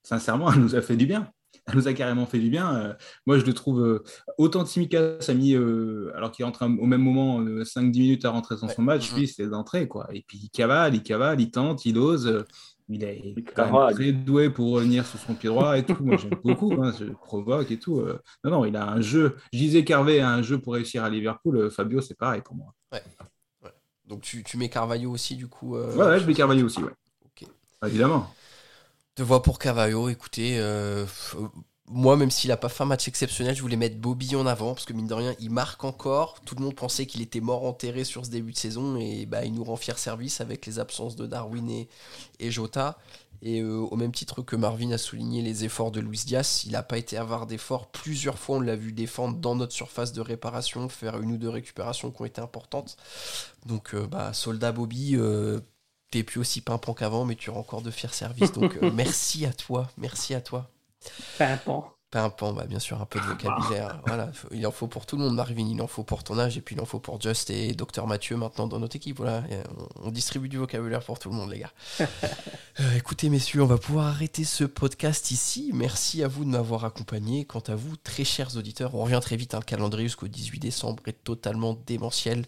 Sincèrement, 0.03 0.51
elle 0.53 0.61
nous 0.61 0.75
a 0.75 0.81
fait 0.81 0.97
du 0.97 1.05
bien. 1.07 1.31
Elle 1.67 1.75
nous 1.75 1.87
a 1.87 1.93
carrément 1.93 2.25
fait 2.25 2.39
du 2.39 2.49
bien. 2.49 2.75
Euh, 2.75 2.93
moi, 3.25 3.37
je 3.39 3.45
le 3.45 3.53
trouve 3.53 3.81
euh, 3.81 4.03
autant 4.37 4.65
Tsimikas 4.65 5.19
a 5.27 5.33
mis, 5.33 5.53
euh, 5.55 6.11
alors 6.15 6.31
qu'il 6.31 6.45
train 6.51 6.75
au 6.77 6.85
même 6.85 7.01
moment, 7.01 7.39
euh, 7.41 7.63
5-10 7.63 7.99
minutes 8.01 8.25
à 8.25 8.31
rentrer 8.31 8.55
dans 8.55 8.67
son 8.67 8.81
Ouais. 8.81 8.85
match, 8.85 9.11
Mhm. 9.11 9.19
lui, 9.19 9.27
c'était 9.27 9.47
d'entrée. 9.47 9.87
quoi. 9.87 10.07
Et 10.13 10.23
puis 10.27 10.37
il 10.43 10.49
cavale, 10.49 10.93
il 10.95 11.03
cavale, 11.03 11.39
il 11.39 11.51
tente, 11.51 11.85
il 11.85 11.97
ose. 11.97 12.27
euh, 12.27 12.43
il 12.89 13.01
est 13.05 13.33
quand 13.55 13.71
même 13.71 13.93
très 13.95 14.11
doué 14.11 14.49
pour 14.49 14.71
revenir 14.73 15.05
sur 15.05 15.17
son 15.17 15.35
pied 15.35 15.47
droit 15.47 15.77
et 15.77 15.85
tout. 15.85 15.95
Moi, 16.03 16.17
j'aime 16.17 16.37
beaucoup. 16.43 16.73
Hein, 16.83 16.93
je 16.99 17.05
provoque 17.05 17.71
et 17.71 17.79
tout. 17.79 17.99
euh. 17.99 18.19
Non, 18.43 18.51
non, 18.51 18.65
il 18.65 18.75
a 18.75 18.85
un 18.89 18.99
jeu. 18.99 19.37
Je 19.53 19.57
disais 19.57 19.85
qu'Hervé 19.85 20.19
a 20.19 20.29
un 20.29 20.41
jeu 20.41 20.59
pour 20.59 20.73
réussir 20.73 21.01
à 21.05 21.09
Liverpool. 21.09 21.55
euh, 21.57 21.69
Fabio, 21.69 22.01
c'est 22.01 22.17
pareil 22.17 22.41
pour 22.41 22.55
moi. 22.57 22.73
Donc 24.05 24.21
tu, 24.21 24.43
tu 24.43 24.57
mets 24.57 24.67
Carvalho 24.69 25.09
aussi, 25.11 25.35
du 25.37 25.47
coup 25.47 25.77
euh, 25.77 25.95
Ouais, 25.95 26.05
ouais, 26.05 26.19
je 26.19 26.25
vais 26.25 26.33
Carvalho 26.33 26.65
aussi, 26.65 26.83
ouais. 26.83 26.91
Ok. 27.25 27.47
Évidemment. 27.87 28.29
Te 29.15 29.21
voix 29.21 29.43
pour 29.43 29.59
Carvalho, 29.59 30.09
écoutez, 30.09 30.57
euh, 30.57 31.05
moi, 31.87 32.17
même 32.17 32.31
s'il 32.31 32.51
a 32.51 32.57
pas 32.57 32.69
fait 32.69 32.81
un 32.81 32.87
match 32.87 33.07
exceptionnel, 33.07 33.55
je 33.55 33.61
voulais 33.61 33.75
mettre 33.75 33.97
Bobby 33.97 34.35
en 34.35 34.47
avant, 34.47 34.73
parce 34.73 34.85
que 34.85 34.93
mine 34.93 35.05
de 35.05 35.13
rien, 35.13 35.35
il 35.39 35.51
marque 35.51 35.83
encore. 35.83 36.41
Tout 36.41 36.55
le 36.55 36.63
monde 36.63 36.75
pensait 36.75 37.05
qu'il 37.05 37.21
était 37.21 37.39
mort 37.39 37.63
enterré 37.65 38.05
sur 38.05 38.25
ce 38.25 38.31
début 38.31 38.53
de 38.53 38.57
saison, 38.57 38.97
et 38.97 39.27
bah, 39.27 39.45
il 39.45 39.53
nous 39.53 39.63
rend 39.63 39.75
fier 39.75 39.99
service 39.99 40.41
avec 40.41 40.65
les 40.65 40.79
absences 40.79 41.15
de 41.15 41.27
Darwin 41.27 41.85
et, 42.39 42.51
Jota. 42.51 42.97
Et 43.43 43.61
euh, 43.61 43.79
au 43.79 43.95
même 43.97 44.13
titre 44.13 44.41
que 44.41 44.55
Marvin 44.55 44.91
a 44.91 44.97
souligné 44.97 45.43
les 45.43 45.65
efforts 45.65 45.91
de 45.91 45.99
Luis 45.99 46.23
Diaz, 46.25 46.63
il 46.65 46.71
n'a 46.71 46.81
pas 46.81 46.97
été 46.97 47.15
avare 47.17 47.45
d'efforts. 47.45 47.91
Plusieurs 47.91 48.39
fois, 48.39 48.57
on 48.57 48.61
l'a 48.61 48.77
vu 48.77 48.93
défendre 48.93 49.37
dans 49.37 49.55
notre 49.55 49.73
surface 49.73 50.13
de 50.13 50.21
réparation, 50.21 50.89
faire 50.89 51.21
une 51.21 51.33
ou 51.33 51.37
deux 51.37 51.49
récupérations 51.49 52.09
qui 52.09 52.21
ont 52.21 52.25
été 52.25 52.41
importantes. 52.41 52.97
Donc, 53.67 53.93
euh, 53.93 54.07
bah, 54.07 54.33
soldat 54.33 54.71
Bobby, 54.71 55.17
t'es 56.13 56.23
plus 56.23 56.39
aussi 56.39 56.61
pimpant 56.61 56.93
qu'avant, 56.93 57.25
mais 57.25 57.35
tu 57.35 57.49
rends 57.49 57.59
encore 57.61 57.81
de 57.81 57.89
fiers 57.91 58.09
services. 58.13 58.51
Donc, 58.51 58.77
euh, 58.81 58.91
merci 58.93 59.45
à 59.45 59.53
toi, 59.53 59.89
merci 59.97 60.33
à 60.35 60.41
toi. 60.41 60.69
Pimpant. 61.37 61.89
Pimpant, 62.11 62.53
bah, 62.53 62.65
bien 62.67 62.77
sûr, 62.77 63.01
un 63.01 63.05
peu 63.07 63.19
de 63.19 63.25
vocabulaire. 63.25 63.99
voilà, 64.05 64.31
faut- 64.31 64.47
il 64.51 64.67
en 64.67 64.71
faut 64.71 64.85
pour 64.85 65.07
tout 65.07 65.17
le 65.17 65.23
monde, 65.23 65.33
Marvin, 65.33 65.67
il 65.67 65.81
en 65.81 65.87
faut 65.87 66.03
pour 66.03 66.23
ton 66.23 66.37
âge, 66.37 66.55
et 66.55 66.61
puis 66.61 66.75
il 66.75 66.79
en 66.81 66.85
faut 66.85 66.99
pour 66.99 67.19
Just 67.19 67.49
et 67.49 67.73
Docteur 67.73 68.05
Mathieu 68.05 68.37
maintenant 68.37 68.67
dans 68.67 68.77
notre 68.79 68.95
équipe. 68.95 69.17
Voilà, 69.17 69.39
Et 69.49 69.57
on, 70.03 70.09
on 70.09 70.11
distribue 70.11 70.47
du 70.47 70.57
vocabulaire 70.59 71.03
pour 71.03 71.17
tout 71.17 71.29
le 71.31 71.35
monde, 71.35 71.49
les 71.51 71.59
gars. 71.59 71.71
Euh, 72.79 72.95
écoutez, 72.97 73.29
messieurs, 73.29 73.61
on 73.61 73.67
va 73.67 73.77
pouvoir 73.77 74.07
arrêter 74.07 74.43
ce 74.43 74.63
podcast 74.63 75.29
ici. 75.29 75.69
Merci 75.75 76.23
à 76.23 76.27
vous 76.27 76.43
de 76.43 76.49
m'avoir 76.49 76.85
accompagné. 76.85 77.45
Quant 77.45 77.59
à 77.67 77.75
vous, 77.75 77.95
très 77.97 78.23
chers 78.23 78.57
auditeurs, 78.57 78.95
on 78.95 79.03
revient 79.03 79.19
très 79.21 79.35
vite. 79.35 79.53
hein, 79.53 79.59
le 79.59 79.63
calendrier 79.65 80.07
jusqu'au 80.07 80.27
18 80.27 80.57
décembre 80.59 81.03
est 81.05 81.23
totalement 81.23 81.77
démentiel. 81.85 82.45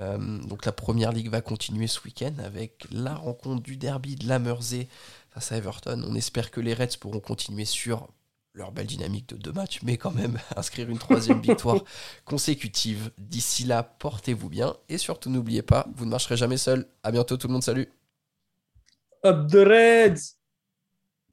Euh, 0.00 0.38
donc 0.42 0.66
la 0.66 0.72
première 0.72 1.12
ligue 1.12 1.30
va 1.30 1.40
continuer 1.40 1.86
ce 1.86 2.00
week-end 2.04 2.34
avec 2.44 2.86
la 2.90 3.14
rencontre 3.14 3.62
du 3.62 3.76
derby 3.76 4.16
de 4.16 4.28
la 4.28 4.38
Mersey 4.38 4.88
face 5.30 5.52
à 5.52 5.56
Everton. 5.56 6.02
On 6.06 6.14
espère 6.14 6.50
que 6.50 6.60
les 6.60 6.74
Reds 6.74 6.98
pourront 7.00 7.20
continuer 7.20 7.64
sur 7.64 8.08
leur 8.52 8.72
belle 8.72 8.86
dynamique 8.86 9.28
de 9.28 9.36
deux 9.36 9.52
matchs, 9.52 9.80
mais 9.82 9.96
quand 9.96 10.12
même 10.12 10.38
inscrire 10.56 10.88
une 10.88 10.98
troisième 10.98 11.40
victoire 11.40 11.82
consécutive. 12.24 13.10
D'ici 13.18 13.64
là, 13.64 13.82
portez-vous 13.82 14.48
bien 14.48 14.76
et 14.88 14.98
surtout 14.98 15.30
n'oubliez 15.30 15.62
pas, 15.62 15.86
vous 15.94 16.04
ne 16.04 16.10
marcherez 16.10 16.36
jamais 16.36 16.56
seul. 16.56 16.86
À 17.02 17.10
bientôt 17.10 17.36
tout 17.36 17.48
le 17.48 17.52
monde, 17.52 17.62
salut 17.62 17.90
Up 19.24 19.50
the 19.50 19.56
Reds 19.56 20.35